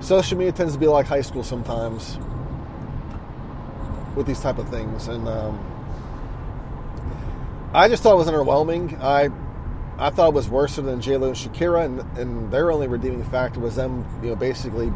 social 0.00 0.38
media 0.38 0.52
tends 0.52 0.72
to 0.72 0.78
be 0.78 0.86
like 0.86 1.06
high 1.06 1.20
school 1.20 1.44
sometimes 1.44 2.18
with 4.14 4.26
these 4.26 4.40
type 4.40 4.58
of 4.58 4.68
things 4.68 5.08
and 5.08 5.28
um, 5.28 5.58
I 7.72 7.88
just 7.88 8.02
thought 8.02 8.14
it 8.14 8.18
was 8.18 8.28
underwhelming 8.28 9.00
I 9.00 9.30
I 9.96 10.10
thought 10.10 10.28
it 10.28 10.34
was 10.34 10.48
worse 10.48 10.76
than 10.76 11.00
J-Lo 11.00 11.28
and 11.28 11.36
Shakira 11.36 11.84
and, 11.84 12.18
and 12.18 12.52
their 12.52 12.70
only 12.70 12.88
redeeming 12.88 13.24
factor 13.24 13.60
was 13.60 13.76
them 13.76 14.06
you 14.22 14.30
know 14.30 14.36
basically 14.36 14.92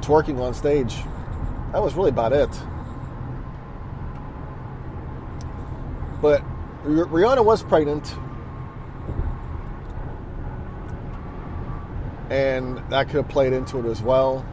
twerking 0.00 0.40
on 0.40 0.54
stage 0.54 0.96
that 1.72 1.82
was 1.82 1.94
really 1.94 2.10
about 2.10 2.32
it 2.32 2.50
But 6.20 6.42
Rihanna 6.84 7.44
was 7.44 7.62
pregnant. 7.62 8.14
And 12.28 12.78
that 12.90 13.06
could 13.06 13.16
have 13.16 13.28
played 13.28 13.52
into 13.52 13.78
it 13.78 13.86
as 13.90 14.02
well. 14.02 14.44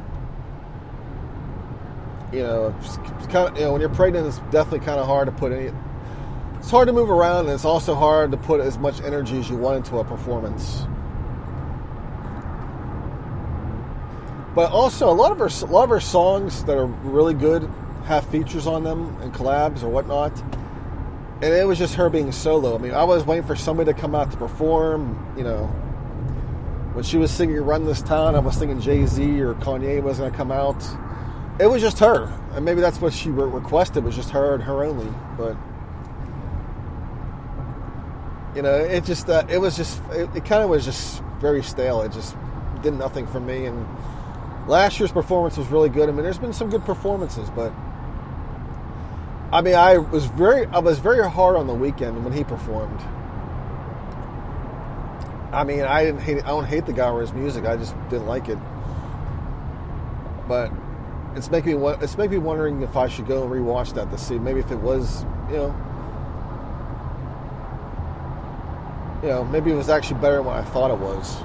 You 2.31 2.43
know, 2.43 2.75
kind 3.29 3.49
of, 3.49 3.57
you 3.57 3.65
know, 3.65 3.71
when 3.71 3.81
you're 3.81 3.89
pregnant, 3.89 4.27
it's 4.27 4.39
definitely 4.51 4.79
kind 4.79 4.99
of 4.99 5.07
hard 5.07 5.27
to 5.27 5.31
put 5.31 5.51
any. 5.51 5.71
It's 6.57 6.69
hard 6.69 6.87
to 6.87 6.93
move 6.93 7.09
around, 7.09 7.45
and 7.45 7.49
it's 7.49 7.65
also 7.65 7.95
hard 7.95 8.31
to 8.31 8.37
put 8.37 8.59
as 8.59 8.77
much 8.77 9.01
energy 9.01 9.39
as 9.39 9.49
you 9.49 9.55
want 9.55 9.77
into 9.77 9.97
a 9.97 10.03
performance. 10.03 10.83
But 14.55 14.71
also, 14.71 15.09
a 15.09 15.13
lot 15.13 15.31
of 15.31 15.39
her, 15.39 15.65
a 15.65 15.69
lot 15.69 15.83
of 15.83 15.89
her 15.89 15.99
songs 15.99 16.63
that 16.65 16.77
are 16.77 16.87
really 16.87 17.33
good 17.33 17.69
have 18.05 18.25
features 18.27 18.67
on 18.67 18.83
them 18.83 19.15
and 19.21 19.33
collabs 19.33 19.83
or 19.83 19.89
whatnot 19.89 20.33
and 21.41 21.53
it 21.53 21.67
was 21.67 21.77
just 21.77 21.95
her 21.95 22.09
being 22.09 22.31
solo. 22.31 22.75
I 22.75 22.79
mean, 22.79 22.93
I 22.93 23.03
was 23.03 23.23
waiting 23.23 23.45
for 23.45 23.55
somebody 23.55 23.93
to 23.93 23.99
come 23.99 24.15
out 24.15 24.31
to 24.31 24.37
perform. 24.37 25.33
You 25.37 25.43
know, 25.43 25.65
when 26.93 27.03
she 27.03 27.17
was 27.17 27.29
singing 27.29 27.57
"Run 27.57 27.85
This 27.85 28.01
Town," 28.01 28.35
I 28.35 28.39
was 28.39 28.55
thinking 28.55 28.81
Jay 28.81 29.05
Z 29.05 29.39
or 29.41 29.53
Kanye 29.55 30.01
was 30.01 30.17
going 30.17 30.31
to 30.31 30.37
come 30.37 30.51
out. 30.51 30.83
It 31.59 31.65
was 31.65 31.81
just 31.81 31.99
her, 31.99 32.31
and 32.53 32.63
maybe 32.63 32.81
that's 32.81 33.01
what 33.01 33.13
she 33.13 33.29
re- 33.29 33.49
requested 33.49 34.03
was 34.03 34.15
just 34.15 34.29
her 34.29 34.53
and 34.53 34.63
her 34.63 34.83
only. 34.83 35.11
But 35.37 35.57
you 38.55 38.61
know, 38.61 38.75
it 38.75 39.05
just 39.05 39.27
uh, 39.29 39.45
it 39.49 39.57
was 39.57 39.75
just 39.75 40.01
it, 40.11 40.29
it 40.35 40.45
kind 40.45 40.63
of 40.63 40.69
was 40.69 40.85
just 40.85 41.23
very 41.39 41.63
stale. 41.63 42.01
It 42.01 42.11
just 42.11 42.35
did 42.81 42.93
nothing 42.93 43.25
for 43.25 43.39
me. 43.39 43.65
And 43.65 43.87
last 44.67 44.99
year's 44.99 45.11
performance 45.11 45.57
was 45.57 45.67
really 45.67 45.89
good. 45.89 46.09
I 46.09 46.11
mean, 46.11 46.23
there's 46.23 46.37
been 46.37 46.53
some 46.53 46.69
good 46.69 46.85
performances, 46.85 47.49
but 47.49 47.73
I 49.51 49.61
mean, 49.61 49.75
I 49.75 49.97
was 49.97 50.25
very 50.25 50.67
I 50.67 50.79
was 50.79 50.99
very 50.99 51.27
hard 51.27 51.55
on 51.55 51.67
the 51.67 51.73
Weeknd 51.73 52.21
when 52.23 52.33
he 52.33 52.43
performed. 52.43 52.99
I 55.51 55.63
mean, 55.63 55.81
I 55.81 56.03
didn't 56.03 56.21
hate 56.21 56.43
I 56.43 56.49
don't 56.49 56.65
hate 56.65 56.85
the 56.85 56.93
guy 56.93 57.09
or 57.09 57.21
his 57.21 57.33
music. 57.33 57.65
I 57.65 57.77
just 57.77 57.95
didn't 58.09 58.27
like 58.27 58.49
it. 58.49 58.59
But 60.47 60.71
it's 61.37 61.51
making 61.51 61.79
me 61.79 61.87
it's 62.01 62.17
making 62.17 62.39
me 62.39 62.45
wondering 62.45 62.81
if 62.81 62.97
I 62.97 63.07
should 63.07 63.27
go 63.27 63.43
and 63.43 63.51
rewatch 63.51 63.93
that 63.93 64.09
to 64.09 64.17
see 64.17 64.39
maybe 64.39 64.59
if 64.59 64.71
it 64.71 64.79
was 64.79 65.23
you 65.49 65.57
know 65.57 65.75
you 69.21 69.29
know 69.29 69.43
maybe 69.45 69.71
it 69.71 69.75
was 69.75 69.89
actually 69.89 70.19
better 70.19 70.37
than 70.37 70.45
what 70.45 70.57
I 70.57 70.63
thought 70.63 70.91
it 70.91 70.97
was. 70.97 71.37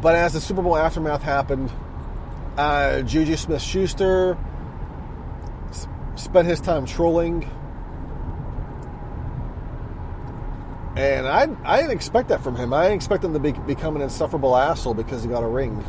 But 0.00 0.16
as 0.16 0.34
the 0.34 0.40
Super 0.40 0.60
Bowl 0.60 0.76
aftermath 0.76 1.22
happened, 1.22 1.72
uh, 2.58 3.00
Juju 3.02 3.36
Smith 3.36 3.62
Schuster 3.62 4.36
spent 6.14 6.46
his 6.46 6.60
time 6.60 6.84
trolling. 6.84 7.48
And 10.96 11.26
I, 11.26 11.48
I 11.64 11.78
didn't 11.78 11.92
expect 11.92 12.28
that 12.28 12.42
from 12.42 12.54
him. 12.54 12.72
I 12.72 12.84
didn't 12.84 12.96
expect 12.96 13.24
him 13.24 13.32
to 13.32 13.40
be, 13.40 13.52
become 13.52 13.96
an 13.96 14.02
insufferable 14.02 14.56
asshole 14.56 14.94
because 14.94 15.22
he 15.24 15.28
got 15.28 15.42
a 15.42 15.48
ring. 15.48 15.84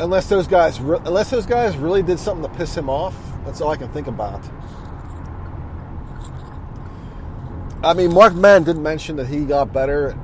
Unless 0.00 0.28
those 0.28 0.46
guys, 0.48 0.78
unless 0.78 1.30
those 1.30 1.46
guys 1.46 1.76
really 1.76 2.02
did 2.02 2.18
something 2.18 2.50
to 2.50 2.58
piss 2.58 2.76
him 2.76 2.90
off, 2.90 3.16
that's 3.44 3.60
all 3.60 3.70
I 3.70 3.76
can 3.76 3.90
think 3.92 4.08
about. 4.08 4.44
I 7.82 7.94
mean, 7.94 8.12
Mark 8.12 8.34
Mann 8.34 8.64
didn't 8.64 8.82
mention 8.82 9.16
that 9.16 9.28
he 9.28 9.44
got 9.44 9.72
better 9.72 10.18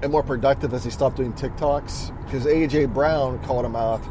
and 0.00 0.12
more 0.12 0.22
productive 0.22 0.72
as 0.72 0.84
he 0.84 0.90
stopped 0.90 1.16
doing 1.16 1.32
TikToks 1.32 2.24
because 2.24 2.46
AJ 2.46 2.94
Brown 2.94 3.42
called 3.42 3.64
him 3.64 3.74
out, 3.74 4.02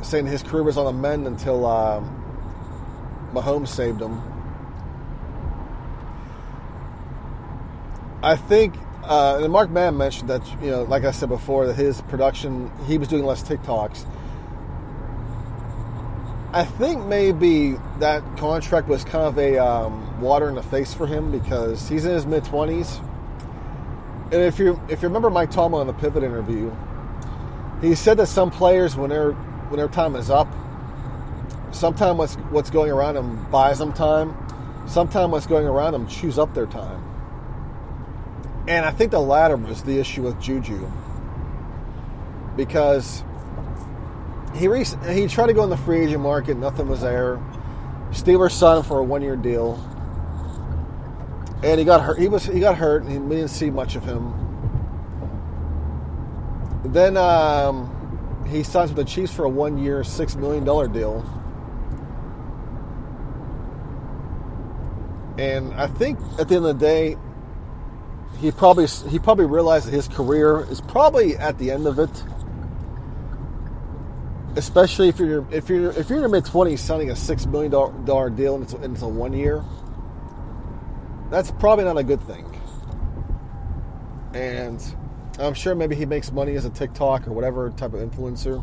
saying 0.00 0.26
his 0.26 0.42
career 0.42 0.62
was 0.62 0.78
on 0.78 0.86
the 0.86 0.92
mend 0.92 1.26
until 1.26 1.66
um, 1.66 3.30
Mahomes 3.34 3.68
saved 3.68 4.00
him. 4.00 4.31
I 8.22 8.36
think, 8.36 8.74
uh, 9.04 9.40
and 9.42 9.52
Mark 9.52 9.70
Mann 9.70 9.96
mentioned 9.96 10.30
that 10.30 10.46
you 10.62 10.70
know, 10.70 10.82
like 10.84 11.04
I 11.04 11.10
said 11.10 11.28
before, 11.28 11.66
that 11.66 11.74
his 11.74 12.00
production 12.02 12.70
he 12.86 12.98
was 12.98 13.08
doing 13.08 13.24
less 13.24 13.42
TikToks. 13.42 14.06
I 16.54 16.64
think 16.64 17.06
maybe 17.06 17.76
that 17.98 18.22
contract 18.36 18.86
was 18.86 19.04
kind 19.04 19.24
of 19.24 19.38
a 19.38 19.58
um, 19.58 20.20
water 20.20 20.48
in 20.48 20.54
the 20.54 20.62
face 20.62 20.92
for 20.92 21.06
him 21.06 21.32
because 21.32 21.88
he's 21.88 22.04
in 22.04 22.12
his 22.12 22.26
mid 22.26 22.44
twenties 22.44 23.00
and 24.32 24.40
if 24.40 24.58
you 24.58 24.80
if 24.88 25.02
you 25.02 25.08
remember 25.08 25.28
Mike 25.28 25.50
Tomlin 25.50 25.82
in 25.82 25.86
the 25.86 26.00
pivot 26.00 26.22
interview, 26.22 26.74
he 27.82 27.94
said 27.94 28.16
that 28.16 28.28
some 28.28 28.50
players 28.50 28.96
when 28.96 29.10
their 29.10 29.32
when 29.32 29.76
their 29.76 29.88
time 29.88 30.16
is 30.16 30.30
up, 30.30 30.48
sometimes 31.70 32.16
what's 32.16 32.34
what's 32.50 32.70
going 32.70 32.90
around 32.90 33.14
them 33.14 33.46
buys 33.50 33.78
them 33.78 33.92
time. 33.92 34.34
Sometimes 34.88 35.32
what's 35.32 35.46
going 35.46 35.66
around 35.66 35.92
them 35.92 36.06
chews 36.06 36.38
up 36.38 36.54
their 36.54 36.64
time. 36.64 37.04
And 38.68 38.86
I 38.86 38.90
think 38.90 39.10
the 39.10 39.20
latter 39.20 39.56
was 39.56 39.82
the 39.82 39.98
issue 39.98 40.22
with 40.22 40.40
Juju. 40.40 40.90
Because 42.56 43.24
he 44.54 44.68
he 45.12 45.26
tried 45.26 45.46
to 45.46 45.54
go 45.54 45.64
in 45.64 45.70
the 45.70 45.76
free 45.76 46.04
agent 46.04 46.22
market, 46.22 46.56
nothing 46.56 46.88
was 46.88 47.00
there. 47.00 47.40
Steelers 48.10 48.52
signed 48.52 48.86
for 48.86 48.98
a 48.98 49.04
one 49.04 49.22
year 49.22 49.36
deal 49.36 49.80
and 51.62 51.78
he 51.78 51.84
got 51.84 52.02
hurt. 52.02 52.18
He 52.18 52.28
was 52.28 52.44
he 52.44 52.60
got 52.60 52.76
hurt, 52.76 53.04
and 53.04 53.28
we 53.28 53.36
didn't 53.36 53.50
see 53.50 53.70
much 53.70 53.94
of 53.94 54.04
him. 54.04 54.34
Then 56.84 57.16
um, 57.16 58.44
he 58.48 58.62
signs 58.62 58.90
with 58.92 58.96
the 58.96 59.10
Chiefs 59.10 59.32
for 59.32 59.44
a 59.44 59.48
one-year, 59.48 60.02
six 60.02 60.34
million 60.34 60.64
dollar 60.64 60.88
deal. 60.88 61.24
And 65.38 65.72
I 65.74 65.86
think 65.86 66.18
at 66.38 66.48
the 66.48 66.56
end 66.56 66.66
of 66.66 66.78
the 66.78 66.86
day, 66.86 67.16
he 68.42 68.50
probably 68.50 68.86
he 69.08 69.18
probably 69.18 69.46
realized 69.46 69.86
that 69.86 69.92
his 69.92 70.08
career 70.08 70.66
is 70.70 70.82
probably 70.82 71.36
at 71.36 71.58
the 71.58 71.70
end 71.70 71.86
of 71.86 71.98
it. 71.98 72.10
Especially 74.56 75.08
if 75.08 75.18
you're 75.18 75.46
if 75.50 75.70
you're 75.70 75.92
if 75.92 76.10
you're 76.10 76.18
in 76.18 76.22
your 76.24 76.28
mid 76.28 76.44
twenties, 76.44 76.82
signing 76.82 77.10
a 77.10 77.16
six 77.16 77.46
million 77.46 77.70
dollar 77.70 78.28
deal 78.28 78.56
and 78.56 78.64
it's, 78.64 78.74
and 78.74 78.94
it's 78.94 79.02
a 79.02 79.08
one 79.08 79.32
year 79.32 79.64
that's 81.32 81.50
probably 81.50 81.84
not 81.84 81.96
a 81.96 82.04
good 82.04 82.22
thing. 82.24 82.44
And 84.34 84.80
I'm 85.38 85.54
sure 85.54 85.74
maybe 85.74 85.96
he 85.96 86.04
makes 86.04 86.30
money 86.30 86.56
as 86.56 86.66
a 86.66 86.70
TikTok 86.70 87.26
or 87.26 87.32
whatever 87.32 87.70
type 87.70 87.94
of 87.94 88.00
influencer. 88.00 88.62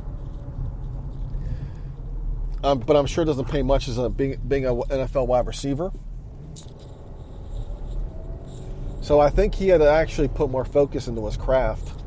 Um, 2.64 2.80
but 2.80 2.96
I'm 2.96 3.08
sure 3.08 3.24
it 3.24 3.26
doesn't 3.26 3.50
pay 3.50 3.64
much 3.64 3.88
as 3.88 3.98
a 3.98 4.08
being 4.08 4.40
being 4.48 4.66
a 4.66 4.76
NFL 4.76 5.26
wide 5.26 5.48
receiver. 5.48 5.92
So 9.10 9.20
I 9.20 9.32
think 9.32 9.56
he 9.56 9.70
had 9.70 9.80
to 9.80 9.90
actually 9.90 10.28
put 10.28 10.52
more 10.52 10.64
focus 10.64 11.08
into 11.08 11.26
his 11.26 11.36
craft 11.36 12.04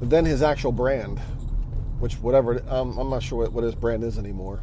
than 0.00 0.24
his 0.24 0.42
actual 0.42 0.72
brand, 0.72 1.18
which 1.98 2.14
whatever 2.14 2.64
I'm 2.66 2.96
not 3.10 3.22
sure 3.22 3.40
what, 3.40 3.52
what 3.52 3.64
his 3.64 3.74
brand 3.74 4.04
is 4.04 4.16
anymore 4.16 4.62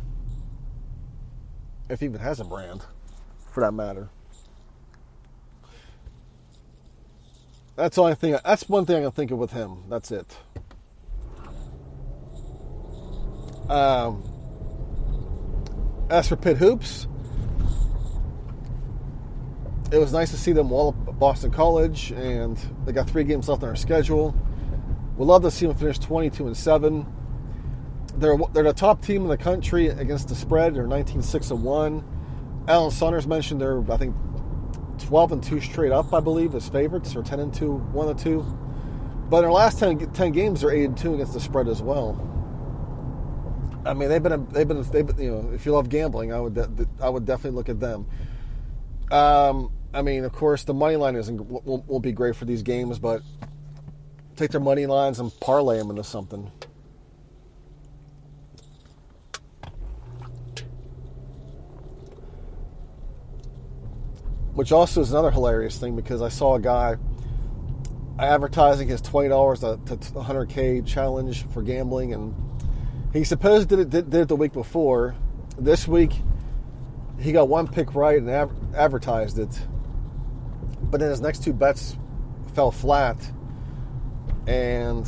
if 1.87 1.99
he 1.99 2.07
even 2.07 2.19
has 2.19 2.39
a 2.39 2.43
brand, 2.43 2.81
for 3.51 3.61
that 3.61 3.75
matter. 3.75 4.09
That's 7.75 7.95
the 7.95 8.01
only 8.01 8.15
thing. 8.15 8.39
That's 8.43 8.67
one 8.67 8.87
thing 8.87 8.95
I 8.95 9.01
can 9.01 9.11
think 9.11 9.29
of 9.29 9.37
with 9.37 9.51
him. 9.51 9.83
That's 9.87 10.11
it. 10.11 10.35
Um, 13.69 14.23
as 16.09 16.27
for 16.27 16.37
Pitt 16.37 16.57
hoops, 16.57 17.05
it 19.91 19.97
was 19.97 20.13
nice 20.13 20.31
to 20.31 20.37
see 20.37 20.51
them 20.51 20.69
wall 20.69 20.89
up 20.89 21.19
Boston 21.19 21.51
College, 21.51 22.11
and 22.11 22.57
they 22.85 22.91
got 22.91 23.09
three 23.09 23.23
games 23.23 23.49
left 23.49 23.63
on 23.63 23.69
their 23.69 23.75
schedule. 23.75 24.35
We'd 25.17 25.25
love 25.25 25.41
to 25.43 25.51
see 25.51 25.65
them 25.65 25.75
finish 25.75 25.99
22 25.99 26.47
and 26.47 26.55
seven 26.55 27.05
they're 28.19 28.37
they're 28.53 28.63
the 28.63 28.73
top 28.73 29.01
team 29.01 29.23
in 29.23 29.27
the 29.27 29.37
country 29.37 29.87
against 29.87 30.27
the 30.27 30.35
spread. 30.35 30.75
They're 30.75 30.87
19 30.87 31.21
6 31.21 31.51
and 31.51 31.63
1. 31.63 32.65
Alan 32.67 32.91
Saunders 32.91 33.27
mentioned 33.27 33.61
they're 33.61 33.83
I 33.91 33.97
think 33.97 34.15
12 34.99 35.31
and 35.31 35.43
2 35.43 35.61
straight 35.61 35.91
up, 35.91 36.13
I 36.13 36.19
believe, 36.19 36.53
as 36.55 36.67
favorites, 36.67 37.15
or 37.15 37.23
10 37.23 37.39
and 37.39 37.53
2, 37.53 37.71
1 37.71 38.09
and 38.09 38.19
2. 38.19 38.41
But 39.29 39.37
in 39.37 39.43
their 39.43 39.51
last 39.51 39.79
10, 39.79 40.11
10 40.11 40.31
games, 40.31 40.61
they're 40.61 40.71
8 40.71 40.83
and 40.83 40.97
2 40.97 41.13
against 41.15 41.33
the 41.33 41.39
spread 41.39 41.67
as 41.67 41.81
well. 41.81 42.25
I 43.85 43.93
mean, 43.93 44.09
they've 44.09 44.21
been 44.21 44.47
they've 44.49 44.67
been 44.67 44.83
they've 44.91 45.07
been, 45.07 45.19
you 45.19 45.31
know 45.31 45.51
if 45.53 45.65
you 45.65 45.71
love 45.71 45.89
gambling, 45.89 46.33
I 46.33 46.39
would 46.39 46.87
I 47.01 47.09
would 47.09 47.25
definitely 47.25 47.55
look 47.57 47.69
at 47.69 47.79
them. 47.79 48.05
Um, 49.09 49.71
I 49.93 50.01
mean, 50.01 50.23
of 50.23 50.31
course, 50.31 50.63
the 50.63 50.73
money 50.73 50.95
line 50.95 51.15
isn't 51.15 51.41
won't, 51.41 51.87
won't 51.87 52.03
be 52.03 52.11
great 52.11 52.35
for 52.35 52.45
these 52.45 52.61
games, 52.61 52.99
but 52.99 53.21
take 54.35 54.51
their 54.51 54.61
money 54.61 54.85
lines 54.85 55.19
and 55.19 55.31
parlay 55.39 55.77
them 55.77 55.89
into 55.89 56.03
something. 56.03 56.51
which 64.59 64.73
also 64.73 64.99
is 64.99 65.11
another 65.11 65.31
hilarious 65.31 65.77
thing 65.77 65.95
because 65.95 66.21
I 66.21 66.27
saw 66.27 66.55
a 66.55 66.59
guy 66.59 66.97
advertising 68.19 68.89
his 68.89 68.99
twenty 68.99 69.29
dollars 69.29 69.61
to, 69.61 69.77
100k 69.77 70.85
challenge 70.85 71.45
for 71.53 71.61
gambling, 71.61 72.13
and 72.13 72.35
he 73.13 73.23
supposedly 73.23 73.77
did 73.77 73.79
it 73.79 73.89
did, 73.89 74.09
did, 74.09 74.21
it 74.23 74.27
the 74.27 74.35
week 74.35 74.51
before. 74.51 75.15
This 75.57 75.87
week, 75.87 76.11
he 77.21 77.31
got 77.31 77.47
one 77.47 77.69
pick 77.69 77.95
right 77.95 78.21
and 78.21 78.29
advertised 78.75 79.39
it, 79.39 79.57
but 80.89 80.99
then 80.99 81.09
his 81.09 81.21
next 81.21 81.43
two 81.43 81.53
bets 81.53 81.97
fell 82.53 82.71
flat. 82.71 83.17
And 84.47 85.07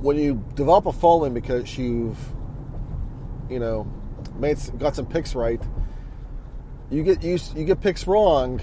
when 0.00 0.16
you 0.16 0.44
develop 0.54 0.86
a 0.86 0.92
following 0.92 1.34
because 1.34 1.76
you've, 1.78 2.18
you 3.48 3.58
know, 3.58 3.90
made 4.36 4.58
got 4.78 4.96
some 4.96 5.06
picks 5.06 5.34
right 5.34 5.60
you 6.90 7.02
get 7.02 7.22
you, 7.22 7.38
you 7.54 7.64
get 7.64 7.80
picks 7.80 8.06
wrong, 8.06 8.60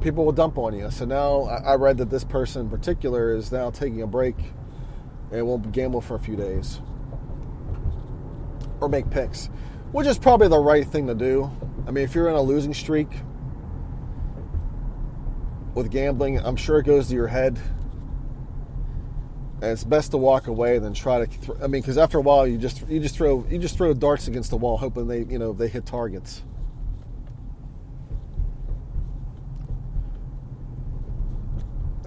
people 0.00 0.24
will 0.24 0.32
dump 0.32 0.58
on 0.58 0.74
you. 0.74 0.90
So 0.90 1.04
now 1.04 1.44
I 1.44 1.74
read 1.74 1.98
that 1.98 2.10
this 2.10 2.24
person 2.24 2.62
in 2.62 2.70
particular 2.70 3.34
is 3.34 3.50
now 3.50 3.70
taking 3.70 4.02
a 4.02 4.06
break 4.06 4.36
and 5.30 5.46
won't 5.46 5.72
gamble 5.72 6.00
for 6.00 6.14
a 6.14 6.18
few 6.18 6.36
days 6.36 6.80
or 8.80 8.88
make 8.88 9.08
picks, 9.10 9.46
which 9.92 10.06
is 10.06 10.18
probably 10.18 10.48
the 10.48 10.58
right 10.58 10.86
thing 10.86 11.06
to 11.06 11.14
do. 11.14 11.50
I 11.86 11.90
mean, 11.90 12.04
if 12.04 12.14
you're 12.14 12.28
in 12.28 12.34
a 12.34 12.42
losing 12.42 12.74
streak 12.74 13.08
with 15.74 15.90
gambling, 15.90 16.38
I'm 16.38 16.56
sure 16.56 16.78
it 16.78 16.84
goes 16.84 17.08
to 17.08 17.14
your 17.14 17.28
head. 17.28 17.58
And 19.62 19.70
it's 19.70 19.84
best 19.84 20.10
to 20.10 20.16
walk 20.16 20.48
away 20.48 20.78
than 20.78 20.92
try 20.92 21.24
to. 21.24 21.26
Th- 21.26 21.58
I 21.62 21.68
mean, 21.68 21.82
because 21.82 21.96
after 21.96 22.18
a 22.18 22.20
while, 22.20 22.46
you 22.46 22.58
just 22.58 22.86
you 22.88 22.98
just 22.98 23.14
throw 23.14 23.46
you 23.48 23.58
just 23.58 23.76
throw 23.76 23.94
darts 23.94 24.26
against 24.26 24.50
the 24.50 24.56
wall, 24.56 24.76
hoping 24.76 25.06
they 25.06 25.20
you 25.20 25.38
know 25.38 25.52
they 25.52 25.68
hit 25.68 25.86
targets. 25.86 26.42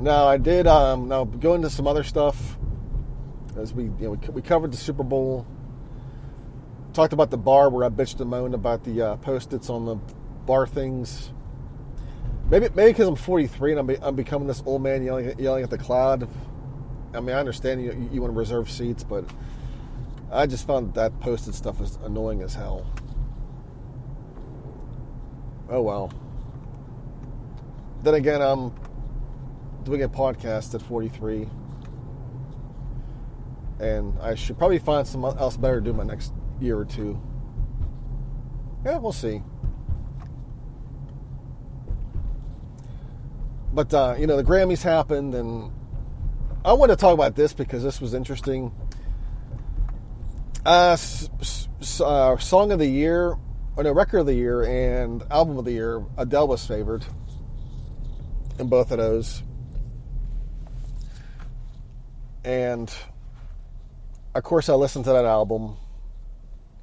Now 0.01 0.27
I 0.27 0.35
did. 0.37 0.67
Um, 0.67 1.07
now 1.07 1.23
go 1.23 1.53
into 1.53 1.69
some 1.69 1.87
other 1.87 2.03
stuff 2.03 2.57
as 3.57 3.73
we 3.73 3.85
you 3.85 3.95
know 4.01 4.11
we, 4.11 4.17
we 4.33 4.41
covered 4.41 4.73
the 4.73 4.77
Super 4.77 5.03
Bowl. 5.03 5.47
Talked 6.91 7.13
about 7.13 7.31
the 7.31 7.37
bar 7.37 7.69
where 7.69 7.85
I 7.85 7.89
bitched 7.89 8.19
and 8.19 8.29
moaned 8.29 8.53
about 8.53 8.83
the 8.83 9.01
uh, 9.01 9.15
post-its 9.17 9.69
on 9.69 9.85
the 9.85 9.95
bar 10.45 10.67
things. 10.67 11.31
Maybe 12.49 12.69
maybe 12.75 12.91
because 12.91 13.07
I'm 13.07 13.15
43 13.15 13.71
and 13.71 13.79
I'm, 13.79 13.97
I'm 14.03 14.15
becoming 14.15 14.47
this 14.47 14.61
old 14.65 14.83
man 14.83 15.03
yelling 15.03 15.37
yelling 15.39 15.63
at 15.63 15.69
the 15.69 15.77
cloud. 15.77 16.29
I 17.13 17.19
mean, 17.19 17.35
I 17.35 17.39
understand 17.39 17.81
you 17.81 18.09
you 18.11 18.21
want 18.21 18.33
to 18.33 18.37
reserve 18.37 18.69
seats, 18.69 19.03
but 19.03 19.25
I 20.31 20.45
just 20.45 20.67
found 20.67 20.93
that 20.93 21.19
posted 21.19 21.55
stuff 21.55 21.81
is 21.81 21.97
annoying 22.03 22.41
as 22.41 22.53
hell. 22.53 22.85
Oh 25.69 25.81
well. 25.81 26.11
Then 28.03 28.13
again, 28.13 28.41
I'm 28.41 28.75
doing 29.83 30.03
a 30.03 30.09
podcast 30.09 30.75
at 30.75 30.81
43, 30.83 31.47
and 33.79 34.19
I 34.19 34.35
should 34.35 34.59
probably 34.59 34.77
find 34.77 35.07
something 35.07 35.39
else 35.39 35.57
better 35.57 35.79
to 35.79 35.85
do 35.85 35.93
my 35.93 36.03
next 36.03 36.31
year 36.59 36.77
or 36.77 36.85
two. 36.85 37.19
Yeah, 38.85 38.99
we'll 38.99 39.11
see. 39.11 39.41
But 43.75 43.93
uh, 43.93 44.15
you 44.17 44.25
know, 44.25 44.37
the 44.37 44.43
Grammys 44.43 44.81
happened, 44.81 45.35
and 45.35 45.69
I 46.63 46.71
want 46.71 46.91
to 46.91 46.95
talk 46.95 47.13
about 47.13 47.35
this 47.35 47.51
because 47.51 47.83
this 47.83 47.99
was 47.99 48.13
interesting. 48.13 48.71
Uh, 50.65 50.91
s- 50.93 51.29
s- 51.41 51.99
uh, 52.01 52.37
song 52.37 52.71
of 52.71 52.79
the 52.79 52.87
year, 52.87 53.35
or 53.75 53.83
no, 53.83 53.91
record 53.91 54.19
of 54.19 54.25
the 54.27 54.33
year, 54.33 54.63
and 54.63 55.23
album 55.29 55.57
of 55.57 55.65
the 55.65 55.73
year. 55.73 56.05
Adele 56.17 56.47
was 56.47 56.65
favored 56.65 57.05
in 58.59 58.69
both 58.69 58.91
of 58.91 58.97
those. 58.97 59.43
And 62.45 62.91
of 64.33 64.43
course, 64.43 64.69
I 64.69 64.75
listened 64.75 65.03
to 65.05 65.11
that 65.11 65.25
album 65.25 65.75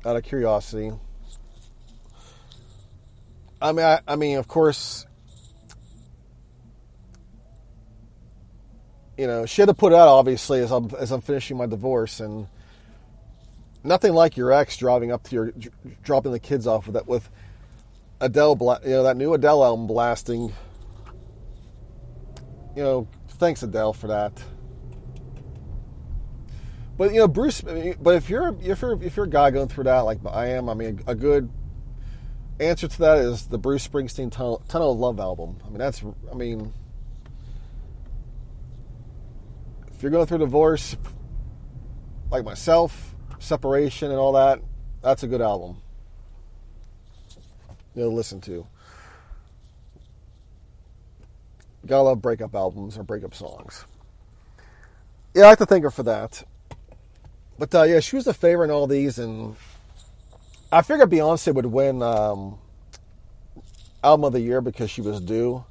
out 0.05 0.16
of 0.16 0.24
curiosity. 0.24 0.92
I 3.62 3.72
mean, 3.72 3.87
I, 3.87 4.00
I 4.07 4.16
mean, 4.16 4.37
of 4.37 4.46
course, 4.46 5.07
you 9.16 9.27
know, 9.27 9.46
she 9.46 9.62
had 9.62 9.68
to 9.68 9.75
put 9.75 9.92
it 9.92 9.96
out 9.96 10.09
obviously 10.09 10.61
as 10.61 10.70
I'm 10.70 10.90
as 10.98 11.11
I'm 11.11 11.20
finishing 11.20 11.57
my 11.57 11.66
divorce, 11.66 12.20
and 12.20 12.46
nothing 13.85 14.12
like 14.12 14.37
your 14.37 14.53
ex 14.53 14.77
driving 14.77 15.12
up 15.12 15.22
to 15.25 15.35
your 15.35 15.53
dropping 16.03 16.33
the 16.33 16.40
kids 16.40 16.66
off 16.66 16.87
with 16.87 16.94
that 16.94 17.07
with 17.07 17.29
Adele, 18.20 18.81
you 18.85 18.90
know, 18.90 19.03
that 19.03 19.16
new 19.16 19.35
Adele 19.35 19.64
album 19.64 19.87
blasting. 19.87 20.53
You 22.77 22.83
know, 22.83 23.09
thanks 23.29 23.62
Adele 23.62 23.92
for 23.92 24.07
that. 24.07 24.33
But 26.96 27.12
you 27.12 27.18
know, 27.18 27.29
Bruce. 27.29 27.61
But 27.61 28.14
if 28.14 28.31
you're 28.31 28.57
if 28.62 28.81
you're 28.83 29.03
if 29.03 29.16
you're 29.16 29.27
a 29.27 29.31
guy 29.31 29.51
going 29.51 29.68
through 29.68 29.85
that 29.85 30.01
like 30.01 30.18
I 30.27 30.46
am, 30.51 30.68
I 30.68 30.75
mean, 30.75 31.03
a 31.07 31.14
good 31.14 31.51
answer 32.61 32.87
to 32.87 32.98
that 33.01 33.18
is 33.18 33.46
the 33.46 33.59
Bruce 33.59 33.87
Springsteen 33.87 34.31
Tunnel, 34.31 34.62
Tunnel 34.68 34.92
of 34.92 34.98
Love 34.98 35.20
album. 35.20 35.59
I 35.64 35.68
mean, 35.68 35.79
that's. 35.79 36.03
I 36.31 36.35
mean, 36.35 36.72
if 40.02 40.04
you're 40.04 40.10
going 40.10 40.26
through 40.26 40.38
divorce, 40.38 40.96
like 42.28 42.44
myself, 42.44 43.14
separation 43.38 44.10
and 44.10 44.18
all 44.18 44.32
that, 44.32 44.58
that's 45.00 45.22
a 45.22 45.28
good 45.28 45.40
album. 45.40 45.80
You 47.94 48.02
know, 48.02 48.10
to 48.10 48.16
listen 48.16 48.40
to. 48.40 48.50
You 48.50 48.66
Gotta 51.86 52.02
love 52.02 52.20
breakup 52.20 52.52
albums 52.52 52.98
or 52.98 53.04
breakup 53.04 53.32
songs. 53.32 53.84
Yeah, 55.34 55.44
I 55.44 55.50
like 55.50 55.58
to 55.58 55.66
thank 55.66 55.84
her 55.84 55.90
for 55.92 56.02
that. 56.02 56.42
But 57.56 57.72
uh, 57.72 57.84
yeah, 57.84 58.00
she 58.00 58.16
was 58.16 58.24
the 58.24 58.34
favorite 58.34 58.64
in 58.64 58.70
all 58.72 58.88
these, 58.88 59.20
and 59.20 59.54
I 60.72 60.82
figured 60.82 61.10
Beyonce 61.10 61.54
would 61.54 61.66
win 61.66 62.02
um, 62.02 62.58
album 64.02 64.24
of 64.24 64.32
the 64.32 64.40
year 64.40 64.60
because 64.60 64.90
she 64.90 65.00
was 65.00 65.20
due. 65.20 65.64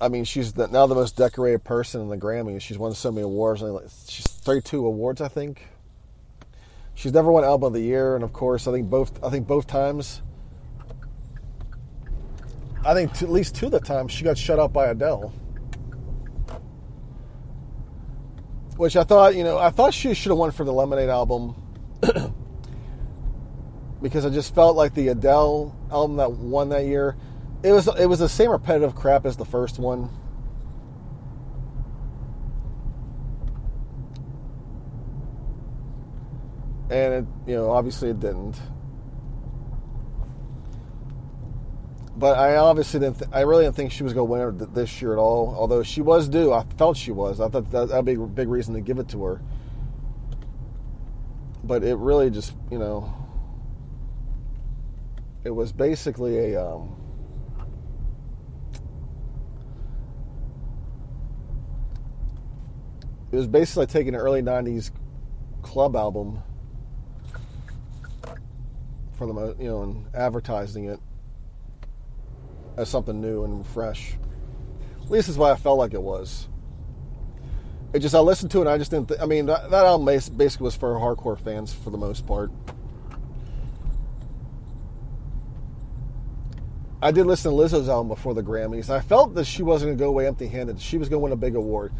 I 0.00 0.08
mean, 0.08 0.24
she's 0.24 0.52
the, 0.52 0.66
now 0.68 0.86
the 0.86 0.94
most 0.94 1.16
decorated 1.16 1.64
person 1.64 2.00
in 2.00 2.08
the 2.08 2.16
Grammys. 2.16 2.60
She's 2.60 2.78
won 2.78 2.94
so 2.94 3.10
many 3.10 3.22
awards. 3.24 3.62
She's 4.08 4.26
32 4.26 4.84
awards, 4.84 5.20
I 5.20 5.28
think. 5.28 5.66
She's 6.94 7.12
never 7.12 7.30
won 7.30 7.44
album 7.44 7.68
of 7.68 7.72
the 7.72 7.80
year, 7.80 8.14
and 8.14 8.24
of 8.24 8.32
course, 8.32 8.66
I 8.66 8.72
think 8.72 8.88
both. 8.88 9.22
I 9.22 9.30
think 9.30 9.46
both 9.46 9.66
times. 9.66 10.22
I 12.84 12.94
think 12.94 13.22
at 13.22 13.30
least 13.30 13.54
two 13.54 13.66
of 13.66 13.72
the 13.72 13.80
times 13.80 14.12
she 14.12 14.24
got 14.24 14.38
shut 14.38 14.58
out 14.58 14.72
by 14.72 14.86
Adele. 14.86 15.32
which 18.76 18.96
I 18.96 19.04
thought, 19.04 19.34
you 19.34 19.44
know, 19.44 19.58
I 19.58 19.70
thought 19.70 19.94
she 19.94 20.12
should 20.14 20.30
have 20.30 20.38
won 20.38 20.50
for 20.50 20.64
the 20.64 20.72
Lemonade 20.72 21.08
album 21.08 21.54
because 24.02 24.26
I 24.26 24.30
just 24.30 24.54
felt 24.54 24.76
like 24.76 24.94
the 24.94 25.08
Adele 25.08 25.74
album 25.90 26.18
that 26.18 26.32
won 26.32 26.68
that 26.70 26.84
year, 26.84 27.16
it 27.62 27.72
was 27.72 27.88
it 27.98 28.06
was 28.06 28.18
the 28.18 28.28
same 28.28 28.50
repetitive 28.50 28.94
crap 28.94 29.26
as 29.26 29.36
the 29.36 29.44
first 29.44 29.78
one. 29.78 30.10
And 36.88 37.14
it, 37.14 37.24
you 37.48 37.56
know, 37.56 37.70
obviously 37.70 38.10
it 38.10 38.20
didn't. 38.20 38.56
But 42.16 42.38
I 42.38 42.56
obviously 42.56 43.00
didn't. 43.00 43.18
Th- 43.18 43.30
I 43.32 43.40
really 43.40 43.64
didn't 43.64 43.76
think 43.76 43.92
she 43.92 44.02
was 44.02 44.14
going 44.14 44.26
to 44.26 44.32
win 44.54 44.72
this 44.72 45.02
year 45.02 45.12
at 45.12 45.18
all. 45.18 45.54
Although 45.58 45.82
she 45.82 46.00
was 46.00 46.28
due, 46.28 46.52
I 46.52 46.64
felt 46.78 46.96
she 46.96 47.12
was. 47.12 47.40
I 47.40 47.48
thought 47.48 47.70
that 47.72 47.90
would 47.90 48.04
be 48.04 48.14
a 48.14 48.18
big 48.18 48.48
reason 48.48 48.74
to 48.74 48.80
give 48.80 48.98
it 48.98 49.08
to 49.10 49.22
her. 49.24 49.42
But 51.62 51.82
it 51.82 51.96
really 51.96 52.30
just, 52.30 52.54
you 52.70 52.78
know, 52.78 53.12
it 55.44 55.50
was 55.50 55.72
basically 55.72 56.54
a. 56.54 56.64
Um, 56.64 57.05
it 63.36 63.40
was 63.40 63.46
basically 63.46 63.84
taking 63.84 64.14
an 64.14 64.20
early 64.20 64.40
'90s 64.40 64.90
club 65.60 65.94
album 65.94 66.42
for 69.12 69.26
the 69.26 69.56
you 69.58 69.68
know 69.68 69.82
and 69.82 70.06
advertising 70.14 70.86
it 70.86 70.98
as 72.78 72.88
something 72.88 73.20
new 73.20 73.44
and 73.44 73.66
fresh. 73.66 74.16
At 75.02 75.10
least 75.10 75.28
is 75.28 75.36
what 75.36 75.52
I 75.52 75.56
felt 75.56 75.78
like 75.78 75.92
it 75.92 76.00
was. 76.00 76.48
It 77.92 77.98
just 77.98 78.14
I 78.14 78.20
listened 78.20 78.50
to 78.52 78.58
it. 78.58 78.60
and 78.62 78.70
I 78.70 78.78
just 78.78 78.90
didn't. 78.90 79.08
Th- 79.08 79.20
I 79.20 79.26
mean, 79.26 79.44
that, 79.46 79.70
that 79.70 79.84
album 79.84 80.06
basically 80.06 80.64
was 80.64 80.74
for 80.74 80.94
hardcore 80.94 81.38
fans 81.38 81.74
for 81.74 81.90
the 81.90 81.98
most 81.98 82.26
part. 82.26 82.50
I 87.02 87.10
did 87.10 87.26
listen 87.26 87.50
to 87.50 87.56
Lizzo's 87.56 87.90
album 87.90 88.08
before 88.08 88.32
the 88.32 88.42
Grammys. 88.42 88.88
I 88.88 89.00
felt 89.00 89.34
that 89.34 89.44
she 89.44 89.62
wasn't 89.62 89.90
going 89.90 89.98
to 89.98 90.02
go 90.04 90.08
away 90.08 90.26
empty-handed. 90.26 90.80
She 90.80 90.96
was 90.96 91.10
going 91.10 91.20
to 91.20 91.24
win 91.24 91.32
a 91.32 91.36
big 91.36 91.54
award, 91.54 91.92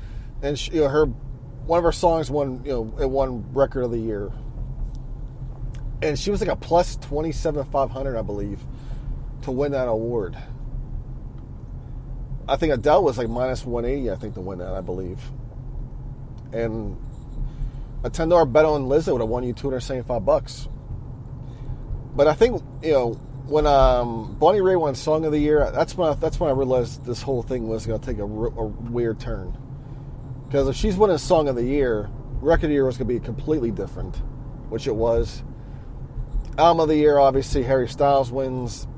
and 0.42 0.58
she, 0.58 0.72
you 0.72 0.80
know, 0.82 0.88
her 0.88 1.06
one 1.06 1.78
of 1.78 1.84
her 1.84 1.92
songs 1.92 2.30
won. 2.30 2.62
You 2.64 2.72
know, 2.72 2.94
it 3.00 3.10
won 3.10 3.52
Record 3.52 3.84
of 3.84 3.90
the 3.90 3.98
Year, 3.98 4.30
and 6.02 6.18
she 6.18 6.30
was 6.30 6.40
like 6.40 6.50
a 6.50 6.56
plus 6.56 6.96
twenty-seven 6.96 7.64
five 7.66 7.90
hundred, 7.90 8.18
I 8.18 8.22
believe, 8.22 8.60
to 9.42 9.50
win 9.50 9.72
that 9.72 9.88
award. 9.88 10.36
I 12.48 12.56
think 12.56 12.72
Adele 12.72 13.02
was 13.02 13.18
like 13.18 13.28
minus 13.28 13.64
180, 13.64 14.10
I 14.10 14.14
think, 14.14 14.34
to 14.34 14.40
win 14.40 14.58
that, 14.58 14.72
I 14.72 14.80
believe. 14.80 15.20
And 16.52 16.96
a 18.04 18.10
$10 18.10 18.52
bet 18.52 18.64
on 18.64 18.86
Lizzo 18.86 19.12
would 19.12 19.20
have 19.20 19.28
won 19.28 19.42
you 19.42 19.52
275 19.52 20.24
bucks. 20.24 20.68
But 22.14 22.28
I 22.28 22.34
think, 22.34 22.62
you 22.82 22.92
know, 22.92 23.12
when 23.46 23.66
um, 23.66 24.36
Bonnie 24.38 24.60
Raitt 24.60 24.80
won 24.80 24.94
Song 24.94 25.24
of 25.24 25.32
the 25.32 25.38
Year, 25.38 25.70
that's 25.72 25.96
when 25.96 26.10
I, 26.10 26.14
that's 26.14 26.38
when 26.38 26.50
I 26.50 26.52
realized 26.52 27.04
this 27.04 27.20
whole 27.20 27.42
thing 27.42 27.68
was 27.68 27.84
going 27.84 28.00
to 28.00 28.06
take 28.06 28.18
a, 28.18 28.24
a, 28.24 28.26
weird 28.26 29.20
turn. 29.20 29.56
Because 30.56 30.68
if 30.68 30.76
she's 30.76 30.96
winning 30.96 31.18
Song 31.18 31.48
of 31.48 31.54
the 31.54 31.62
Year, 31.62 32.08
Record 32.40 32.64
of 32.64 32.68
the 32.70 32.74
Year 32.76 32.86
was 32.86 32.96
going 32.96 33.08
to 33.08 33.12
be 33.12 33.20
completely 33.20 33.70
different, 33.70 34.16
which 34.70 34.86
it 34.86 34.96
was. 34.96 35.44
Album 36.56 36.80
of 36.80 36.88
the 36.88 36.96
Year, 36.96 37.18
obviously, 37.18 37.62
Harry 37.62 37.86
Styles 37.86 38.32
wins. 38.32 38.88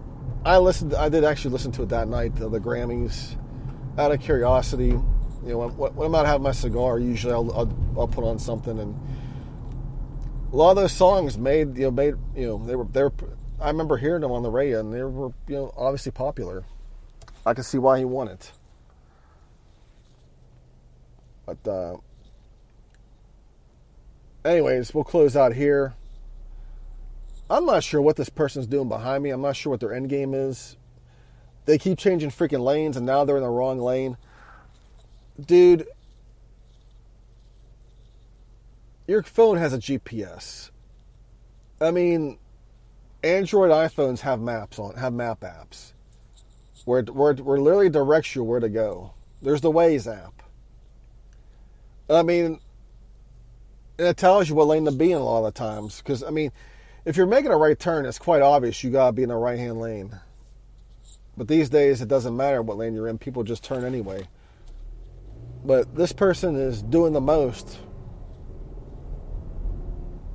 I 0.44 0.58
listened. 0.58 0.94
I 0.94 1.08
did 1.08 1.24
actually 1.24 1.50
listen 1.50 1.72
to 1.72 1.82
it 1.82 1.88
that 1.88 2.06
night, 2.06 2.36
the, 2.36 2.48
the 2.48 2.60
Grammys, 2.60 3.36
out 3.98 4.12
of 4.12 4.20
curiosity. 4.20 4.90
You 4.90 5.02
know, 5.42 5.68
when, 5.70 5.96
when 5.96 6.06
I'm 6.06 6.14
out 6.14 6.26
having 6.26 6.44
my 6.44 6.52
cigar, 6.52 7.00
usually 7.00 7.32
I'll, 7.32 7.50
I'll, 7.50 7.98
I'll 7.98 8.06
put 8.06 8.22
on 8.22 8.38
something, 8.38 8.78
and 8.78 8.94
a 10.52 10.56
lot 10.56 10.70
of 10.70 10.76
those 10.76 10.92
songs 10.92 11.38
made 11.38 11.76
you 11.76 11.86
know 11.86 11.90
made 11.90 12.14
you 12.36 12.46
know 12.46 12.64
they 12.64 12.76
were 12.76 12.84
they. 12.84 13.02
I 13.60 13.66
remember 13.66 13.96
hearing 13.96 14.20
them 14.20 14.30
on 14.30 14.44
the 14.44 14.50
radio, 14.52 14.78
and 14.78 14.94
they 14.94 15.02
were 15.02 15.32
you 15.48 15.56
know 15.56 15.74
obviously 15.76 16.12
popular. 16.12 16.62
I 17.44 17.52
can 17.52 17.64
see 17.64 17.78
why 17.78 17.98
he 17.98 18.04
won 18.04 18.28
it. 18.28 18.52
But 21.48 21.70
uh, 21.70 21.96
anyways, 24.44 24.92
we'll 24.92 25.04
close 25.04 25.34
out 25.34 25.54
here. 25.54 25.94
I'm 27.48 27.64
not 27.64 27.82
sure 27.82 28.02
what 28.02 28.16
this 28.16 28.28
person's 28.28 28.66
doing 28.66 28.90
behind 28.90 29.22
me. 29.22 29.30
I'm 29.30 29.40
not 29.40 29.56
sure 29.56 29.70
what 29.70 29.80
their 29.80 29.94
end 29.94 30.10
game 30.10 30.34
is. 30.34 30.76
They 31.64 31.78
keep 31.78 31.96
changing 31.98 32.30
freaking 32.30 32.62
lanes, 32.62 32.98
and 32.98 33.06
now 33.06 33.24
they're 33.24 33.38
in 33.38 33.42
the 33.42 33.48
wrong 33.48 33.78
lane. 33.78 34.18
Dude, 35.40 35.86
your 39.06 39.22
phone 39.22 39.56
has 39.56 39.72
a 39.72 39.78
GPS. 39.78 40.70
I 41.80 41.92
mean, 41.92 42.38
Android 43.22 43.70
iPhones 43.70 44.20
have 44.20 44.40
maps 44.40 44.78
on, 44.78 44.96
have 44.96 45.14
map 45.14 45.40
apps, 45.40 45.92
where 46.84 47.02
where, 47.04 47.32
where 47.32 47.58
literally 47.58 47.88
directs 47.88 48.34
you 48.34 48.44
where 48.44 48.60
to 48.60 48.68
go. 48.68 49.14
There's 49.40 49.62
the 49.62 49.72
Waze 49.72 50.06
app. 50.12 50.37
I 52.10 52.22
mean, 52.22 52.60
it 53.98 54.16
tells 54.16 54.48
you 54.48 54.54
what 54.54 54.68
lane 54.68 54.84
to 54.86 54.92
be 54.92 55.12
in 55.12 55.18
a 55.18 55.24
lot 55.24 55.44
of 55.46 55.54
times. 55.54 55.98
Because 55.98 56.22
I 56.22 56.30
mean, 56.30 56.52
if 57.04 57.16
you're 57.16 57.26
making 57.26 57.50
a 57.50 57.56
right 57.56 57.78
turn, 57.78 58.06
it's 58.06 58.18
quite 58.18 58.42
obvious 58.42 58.82
you 58.82 58.90
gotta 58.90 59.12
be 59.12 59.22
in 59.22 59.28
the 59.28 59.36
right 59.36 59.58
hand 59.58 59.80
lane. 59.80 60.18
But 61.36 61.48
these 61.48 61.68
days, 61.68 62.00
it 62.00 62.08
doesn't 62.08 62.36
matter 62.36 62.62
what 62.62 62.78
lane 62.78 62.94
you're 62.94 63.08
in; 63.08 63.18
people 63.18 63.44
just 63.44 63.62
turn 63.62 63.84
anyway. 63.84 64.28
But 65.64 65.94
this 65.94 66.12
person 66.12 66.56
is 66.56 66.82
doing 66.82 67.12
the 67.12 67.20
most, 67.20 67.78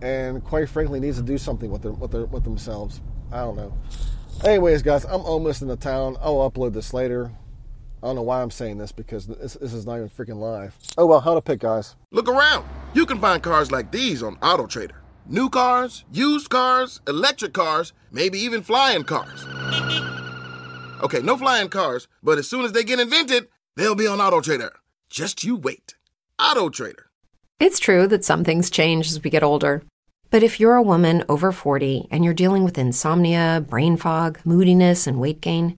and 0.01 0.43
quite 0.43 0.69
frankly, 0.69 0.99
needs 0.99 1.17
to 1.17 1.23
do 1.23 1.37
something 1.37 1.71
with 1.71 1.81
their, 1.81 1.91
with 1.91 2.11
their, 2.11 2.25
with 2.25 2.43
themselves. 2.43 3.01
I 3.31 3.39
don't 3.39 3.55
know. 3.55 3.77
Anyways, 4.45 4.81
guys, 4.81 5.05
I'm 5.05 5.21
almost 5.21 5.61
in 5.61 5.67
the 5.67 5.77
town. 5.77 6.17
I'll 6.21 6.49
upload 6.49 6.73
this 6.73 6.93
later. 6.93 7.31
I 8.03 8.07
don't 8.07 8.17
know 8.17 8.21
why 8.21 8.41
I'm 8.41 8.51
saying 8.51 8.79
this 8.79 8.91
because 8.91 9.27
this, 9.27 9.53
this 9.53 9.73
is 9.73 9.85
not 9.85 9.95
even 9.95 10.09
freaking 10.09 10.37
live. 10.37 10.77
Oh 10.97 11.05
well, 11.05 11.21
how 11.21 11.35
to 11.35 11.41
pick, 11.41 11.61
guys. 11.61 11.95
Look 12.11 12.27
around. 12.27 12.67
You 12.93 13.05
can 13.05 13.17
find 13.17 13.41
cars 13.41 13.71
like 13.71 13.93
these 13.93 14.21
on 14.21 14.35
AutoTrader. 14.37 14.97
New 15.25 15.49
cars, 15.49 16.03
used 16.11 16.49
cars, 16.49 16.99
electric 17.07 17.53
cars, 17.53 17.93
maybe 18.11 18.37
even 18.39 18.61
flying 18.61 19.03
cars. 19.03 19.45
Okay, 21.01 21.21
no 21.21 21.37
flying 21.37 21.69
cars, 21.69 22.09
but 22.21 22.37
as 22.37 22.49
soon 22.49 22.65
as 22.65 22.73
they 22.73 22.83
get 22.83 22.99
invented, 22.99 23.47
they'll 23.77 23.95
be 23.95 24.05
on 24.05 24.19
AutoTrader. 24.19 24.71
Just 25.09 25.45
you 25.45 25.55
wait. 25.55 25.95
AutoTrader. 26.41 27.05
It's 27.61 27.79
true 27.79 28.05
that 28.07 28.25
some 28.25 28.43
things 28.43 28.69
change 28.69 29.07
as 29.07 29.23
we 29.23 29.29
get 29.29 29.43
older. 29.43 29.81
But 30.29 30.43
if 30.43 30.59
you're 30.59 30.75
a 30.75 30.81
woman 30.81 31.23
over 31.29 31.53
40 31.53 32.09
and 32.11 32.25
you're 32.25 32.33
dealing 32.33 32.65
with 32.65 32.77
insomnia, 32.77 33.63
brain 33.65 33.95
fog, 33.95 34.39
moodiness, 34.43 35.07
and 35.07 35.21
weight 35.21 35.39
gain, 35.39 35.77